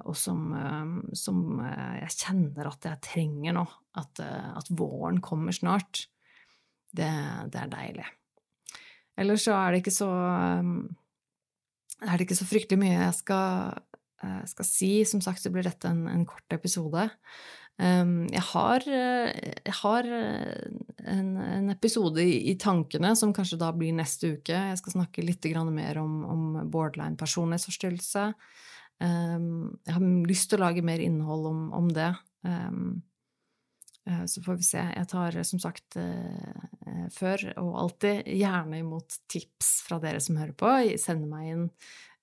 og 0.06 0.18
som, 0.20 0.42
eh, 0.54 1.16
som 1.18 1.40
eh, 1.66 1.96
jeg 2.04 2.18
kjenner 2.20 2.70
at 2.70 2.90
jeg 2.92 3.04
trenger 3.10 3.58
nå. 3.58 3.66
At, 3.96 4.20
at 4.20 4.68
våren 4.76 5.22
kommer 5.24 5.56
snart. 5.56 6.10
Det, 6.96 7.08
det, 7.52 7.60
er 7.62 7.72
deilig. 7.72 8.08
Ellers 9.20 9.46
så 9.48 9.56
er 9.56 9.72
det 9.72 9.82
ikke 9.82 9.94
så 9.96 10.10
er 12.04 12.12
det 12.12 12.26
ikke 12.26 12.38
så 12.40 12.48
fryktelig 12.48 12.80
mye 12.82 12.98
jeg 12.98 13.16
skal 13.22 13.80
Eh, 14.26 14.46
skal 14.50 14.68
si. 14.68 14.92
Som 15.06 15.22
sagt 15.24 15.44
så 15.44 15.52
blir 15.54 15.66
dette 15.66 15.90
en, 15.92 16.06
en 16.10 16.26
kort 16.28 16.56
episode. 16.56 17.10
Jeg 17.76 18.44
har, 18.54 18.86
eh, 18.88 19.32
jeg 19.66 19.74
har 19.82 20.06
eh, 20.08 20.76
en, 21.12 21.34
en, 21.44 21.66
episode 21.74 22.24
i, 22.24 22.54
tankene 22.56 23.12
som 23.20 23.34
kanskje 23.36 23.60
da 23.60 23.74
blir 23.76 23.92
neste 23.98 24.38
uke. 24.38 24.56
Jeg 24.56 24.80
skal 24.80 24.96
snakke 24.96 25.26
litt 25.26 25.44
mer 25.76 26.00
om, 26.00 26.24
om 26.24 26.46
borderline 26.72 27.20
personlighetsforstyrrelse. 27.20 28.30
Um, 29.04 29.76
jeg 29.86 29.98
har 29.98 30.06
lyst 30.30 30.50
til 30.52 30.60
å 30.60 30.66
lage 30.66 30.86
mer 30.86 31.04
innhold 31.04 31.50
om, 31.50 31.68
om 31.76 31.92
det. 31.96 32.12
Um, 32.48 33.04
uh, 34.10 34.24
så 34.30 34.44
får 34.46 34.60
vi 34.62 34.68
se. 34.70 34.82
Jeg 34.82 35.10
tar 35.12 35.40
som 35.48 35.62
sagt 35.64 36.00
uh, 36.00 36.66
før 37.14 37.48
og 37.62 37.78
alltid 37.84 38.32
gjerne 38.36 38.82
imot 38.82 39.20
tips 39.32 39.78
fra 39.88 40.00
dere 40.04 40.24
som 40.24 40.40
hører 40.42 40.56
på. 40.58 40.76
Send 41.02 41.30
meg 41.32 41.54
inn 41.54 41.72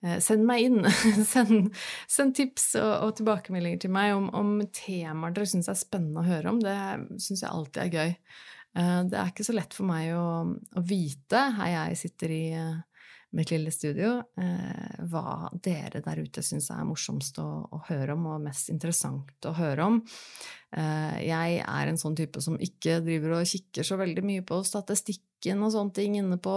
Uh, 0.02 0.16
send 0.18 0.42
meg 0.42 0.64
inn. 0.66 0.80
send, 1.32 1.68
send, 2.10 2.32
tips 2.34 2.72
og, 2.74 2.88
og, 2.90 3.12
tilbakemeldinger 3.20 3.84
til 3.84 3.92
meg 3.94 4.16
om, 4.16 4.24
om 4.34 4.56
temaer 4.74 5.30
dere 5.30 5.46
syns 5.46 5.68
er 5.70 5.78
spennende 5.78 6.24
å 6.24 6.26
høre 6.26 6.50
om. 6.50 6.58
Det 6.58 6.74
syns 7.22 7.44
jeg 7.44 7.46
alltid 7.46 7.84
er 7.84 7.92
gøy. 7.94 8.16
Eh, 8.78 9.00
det 9.08 9.18
er 9.18 9.32
ikke 9.32 9.44
så 9.44 9.54
lett 9.56 9.74
for 9.76 9.88
meg 9.88 10.14
å, 10.16 10.26
å 10.48 10.82
vite, 10.88 11.44
her 11.58 11.72
jeg 11.74 11.98
sitter 12.06 12.32
i 12.32 12.44
eh, 12.56 12.78
mitt 13.36 13.52
lille 13.52 13.72
studio, 13.72 14.18
hva 15.08 15.50
dere 15.64 16.02
der 16.04 16.20
ute 16.20 16.42
syns 16.44 16.68
er 16.74 16.84
morsomst 16.84 17.38
å, 17.40 17.48
å, 17.72 17.80
høre 17.88 18.12
om 18.16 18.26
og 18.34 18.44
mest 18.44 18.68
interessant 18.72 19.48
å 19.48 19.54
høre 19.56 19.86
om. 19.88 19.98
Jeg 20.72 21.62
er 21.64 21.88
en 21.88 22.00
sånn 22.00 22.16
type 22.18 22.42
som 22.44 22.58
ikke 22.60 22.98
driver 23.04 23.38
og 23.38 23.48
kikker 23.48 23.88
så 23.88 23.96
veldig 24.00 24.24
mye 24.28 24.44
på 24.44 24.60
statistikken 24.68 25.64
og 25.64 25.72
sånne 25.74 25.96
ting 25.96 26.20
inne 26.20 26.36
på 26.40 26.56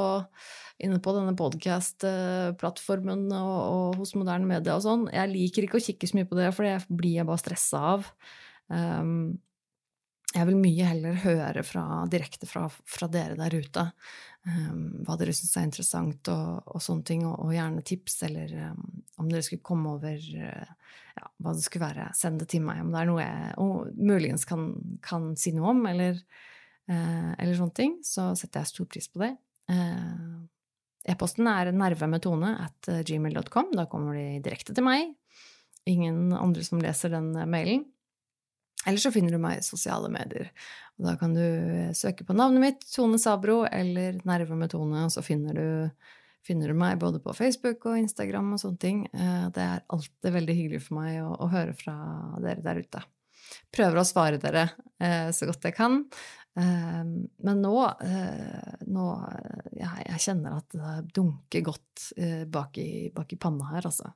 inne 0.83 0.99
på 0.99 1.13
denne 1.15 1.35
podkast-plattformen 1.39 3.29
og, 3.31 3.55
og, 3.55 3.97
hos 4.01 4.11
moderne 4.19 4.47
media 4.49 4.75
og 4.75 4.83
sånn. 4.83 5.07
Jeg 5.13 5.31
liker 5.31 5.67
ikke 5.67 5.79
å 5.79 5.85
kikke 5.85 6.09
så 6.09 6.19
mye 6.19 6.29
på 6.29 6.39
det, 6.39 6.51
for 6.55 6.67
det 6.67 6.77
blir 6.89 7.21
jeg 7.21 7.27
bare 7.29 7.43
stressa 7.43 7.83
av. 7.93 8.09
Um, 8.67 9.37
jeg 10.35 10.49
vil 10.49 10.57
mye 10.59 10.87
heller 10.89 11.19
høre 11.23 11.63
fra, 11.63 11.85
direkte 12.11 12.49
fra, 12.49 12.65
fra 12.67 13.07
dere 13.11 13.37
der 13.39 13.55
ute 13.55 13.85
um, 14.45 14.81
hva 15.05 15.17
dere 15.19 15.33
syns 15.35 15.55
er 15.57 15.67
interessant 15.67 16.29
og, 16.31 16.65
og, 16.71 16.81
sånne 16.83 17.05
ting, 17.07 17.25
og, 17.27 17.37
og 17.45 17.53
gjerne 17.55 17.83
tips, 17.85 18.17
eller 18.27 18.53
um, 18.71 18.83
om 19.21 19.29
dere 19.31 19.45
skulle 19.45 19.65
komme 19.65 19.95
over 19.97 20.15
uh, 20.15 20.73
ja, 21.15 21.29
hva 21.43 21.55
det 21.55 21.65
skulle 21.65 21.87
være, 21.87 22.09
send 22.17 22.41
det 22.41 22.49
til 22.53 22.65
meg 22.65 22.83
om 22.83 22.91
det 22.93 23.01
er 23.01 23.09
noe 23.11 23.23
jeg 23.25 23.95
muligens 23.97 24.47
kan, 24.49 24.67
kan, 25.05 25.31
si 25.39 25.55
noe 25.55 25.71
om, 25.73 25.81
eller, 25.89 26.19
uh, 26.91 27.31
eller 27.33 27.57
sånne 27.57 27.79
ting, 27.81 27.97
så 28.05 28.33
setter 28.37 28.63
jeg 28.63 28.73
stor 28.73 28.91
pris 28.91 29.09
på 29.11 29.23
det. 29.25 29.33
Uh, 29.71 30.43
E-posten 31.05 31.45
er 31.45 31.69
nervemetone 31.69 32.55
at 32.63 32.87
gmail.com. 33.05 33.67
Da 33.77 33.83
kommer 33.85 34.15
de 34.17 34.39
direkte 34.41 34.73
til 34.73 34.87
meg. 34.87 35.11
Ingen 35.85 36.33
andre 36.33 36.63
som 36.65 36.81
leser 36.81 37.13
den 37.13 37.27
mailen. 37.45 37.83
Eller 38.85 39.01
så 39.01 39.11
finner 39.13 39.35
du 39.35 39.41
meg 39.41 39.59
i 39.59 39.65
sosiale 39.65 40.09
medier. 40.13 40.51
Og 40.99 41.07
da 41.09 41.15
kan 41.19 41.33
du 41.35 41.41
eh, 41.43 41.95
søke 41.97 42.27
på 42.27 42.35
navnet 42.37 42.63
mitt, 42.63 42.85
Tone 42.91 43.19
Sabro, 43.21 43.63
eller 43.65 44.21
Nerve 44.27 44.59
med 44.59 44.71
Tone, 44.73 45.07
og 45.07 45.11
så 45.13 45.23
finner 45.25 45.57
du, 45.57 46.07
finner 46.45 46.71
du, 46.71 46.77
meg 46.77 47.01
både 47.01 47.19
på 47.23 47.35
Facebook 47.37 47.89
og 47.89 47.99
Instagram 48.03 48.53
og 48.55 48.61
sånne 48.61 48.81
ting. 48.81 49.03
Det 49.11 49.65
er 49.65 49.83
alltid 49.91 50.31
veldig 50.37 50.55
hyggelig 50.61 50.85
for 50.87 51.01
meg 51.01 51.19
å, 51.23 51.33
å 51.41 51.51
høre 51.51 51.75
fra 51.77 51.97
dere 52.43 52.63
der 52.65 52.81
ute. 52.85 53.03
Prøver 53.73 54.01
å 54.01 54.07
svare 54.07 54.41
dere 54.41 54.69
så 55.33 55.47
godt 55.49 55.65
jeg 55.67 55.75
kan. 55.77 56.03
Men 56.55 57.61
nå, 57.61 57.75
eh, 58.01 58.75
nå 58.87 59.05
jeg, 59.75 60.19
kjenner 60.23 60.55
at 60.61 60.75
det 60.75 60.93
dunker 61.15 61.65
godt 61.67 62.05
eh, 62.15 62.45
bak 62.47 62.79
i, 62.79 63.11
bak 63.15 63.33
i, 63.35 63.39
panna 63.39 63.73
her, 63.73 63.89
altså. 63.89 64.13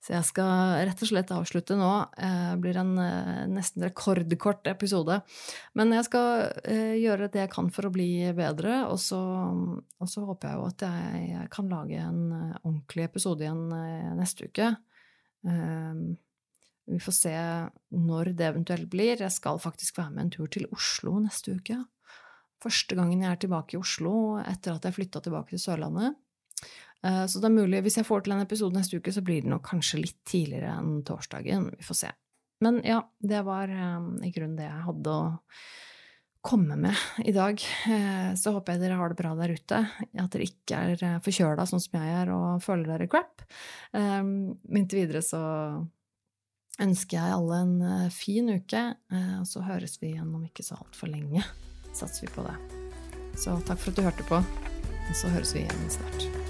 Så 0.00 0.14
jeg 0.14 0.24
skal 0.24 0.86
rett 0.88 1.02
og 1.04 1.10
slett 1.10 1.32
avslutte 1.36 1.76
nå. 1.76 1.90
Det 2.14 2.28
eh, 2.28 2.54
blir 2.62 2.78
en 2.80 2.94
nesten 3.52 3.84
rekordkort 3.84 4.70
episode. 4.72 5.18
Men 5.76 5.92
jeg 5.92 6.06
skal 6.08 6.48
gjøre 6.96 7.28
det 7.28 7.42
jeg 7.44 7.52
kan 7.52 7.68
for 7.74 7.88
å 7.88 7.92
bli 7.92 8.08
bedre, 8.36 8.86
og 8.88 8.96
så, 9.02 9.20
og 9.20 10.08
så 10.08 10.24
håper 10.24 10.48
jeg 10.48 10.56
jo 10.56 10.70
at 10.70 10.86
jeg 10.88 11.52
kan 11.52 11.68
lage 11.68 12.00
en 12.00 12.24
ordentlig 12.62 13.10
episode 13.10 13.44
igjen 13.44 13.68
neste 14.16 14.48
uke. 14.48 14.72
Vi 16.90 16.98
får 16.98 17.14
se 17.14 17.36
når 17.94 18.32
det 18.38 18.48
eventuelt 18.48 18.88
blir. 18.90 19.20
Jeg 19.20 19.32
skal 19.34 19.60
faktisk 19.62 20.00
være 20.00 20.14
med 20.16 20.24
en 20.24 20.32
tur 20.34 20.48
til 20.50 20.66
Oslo 20.74 21.18
neste 21.22 21.54
uke. 21.60 21.76
Første 22.60 22.96
gangen 22.98 23.22
jeg 23.22 23.30
er 23.30 23.40
tilbake 23.40 23.76
i 23.76 23.80
Oslo 23.80 24.14
etter 24.42 24.74
at 24.74 24.84
jeg 24.84 24.96
flytta 24.98 25.22
tilbake 25.24 25.54
til 25.54 25.62
Sørlandet. 25.62 26.18
Eh, 27.06 27.26
så 27.26 27.42
det 27.42 27.50
er 27.50 27.56
mulig, 27.56 27.82
hvis 27.86 28.00
jeg 28.00 28.08
får 28.08 28.24
til 28.24 28.36
en 28.36 28.44
episode 28.44 28.76
neste 28.76 29.00
uke, 29.00 29.12
så 29.14 29.24
blir 29.24 29.44
det 29.44 29.52
nok 29.52 29.66
kanskje 29.72 30.02
litt 30.02 30.18
tidligere 30.28 30.72
enn 30.78 31.04
torsdagen. 31.06 31.70
Vi 31.78 31.86
får 31.86 32.00
se. 32.04 32.14
Men 32.64 32.82
ja, 32.84 33.00
det 33.24 33.44
var 33.46 33.70
um, 33.72 34.18
i 34.20 34.32
grunnen 34.34 34.58
det 34.58 34.66
jeg 34.66 34.84
hadde 34.84 35.14
å 35.14 35.22
komme 36.44 36.76
med 36.80 36.96
i 37.24 37.32
dag. 37.36 37.60
Eh, 37.88 38.32
så 38.36 38.52
håper 38.56 38.76
jeg 38.76 38.84
dere 38.84 38.98
har 39.00 39.12
det 39.12 39.20
bra 39.20 39.32
der 39.38 39.54
ute. 39.56 39.80
At 40.12 40.34
dere 40.34 40.48
ikke 40.48 40.82
er 40.92 41.22
forkjøla 41.24 41.68
sånn 41.68 41.82
som 41.84 41.96
jeg 42.00 42.18
er 42.20 42.34
og 42.34 42.60
føler 42.64 42.92
dere 42.94 43.08
crap. 43.12 43.46
Inntil 43.96 45.02
videre 45.02 45.24
så 45.24 45.40
ønsker 46.80 47.18
jeg 47.18 47.36
alle 47.36 47.62
en 47.64 47.74
eh, 47.86 48.12
fin 48.14 48.48
uke, 48.50 48.84
eh, 49.12 49.34
og 49.40 49.48
så 49.48 49.64
høres 49.66 49.98
vi 50.00 50.14
igjen 50.14 50.32
om 50.34 50.44
ikke 50.46 50.66
så 50.66 50.78
altfor 50.80 51.12
lenge. 51.12 51.44
Satser 51.92 52.26
vi 52.26 52.34
på 52.36 52.46
det. 52.46 52.56
Så 53.40 53.56
takk 53.66 53.82
for 53.82 53.92
at 53.92 53.98
du 53.98 54.06
hørte 54.06 54.30
på, 54.30 54.40
og 54.40 55.16
så 55.16 55.32
høres 55.34 55.54
vi 55.56 55.64
igjen 55.66 55.92
snart. 55.98 56.49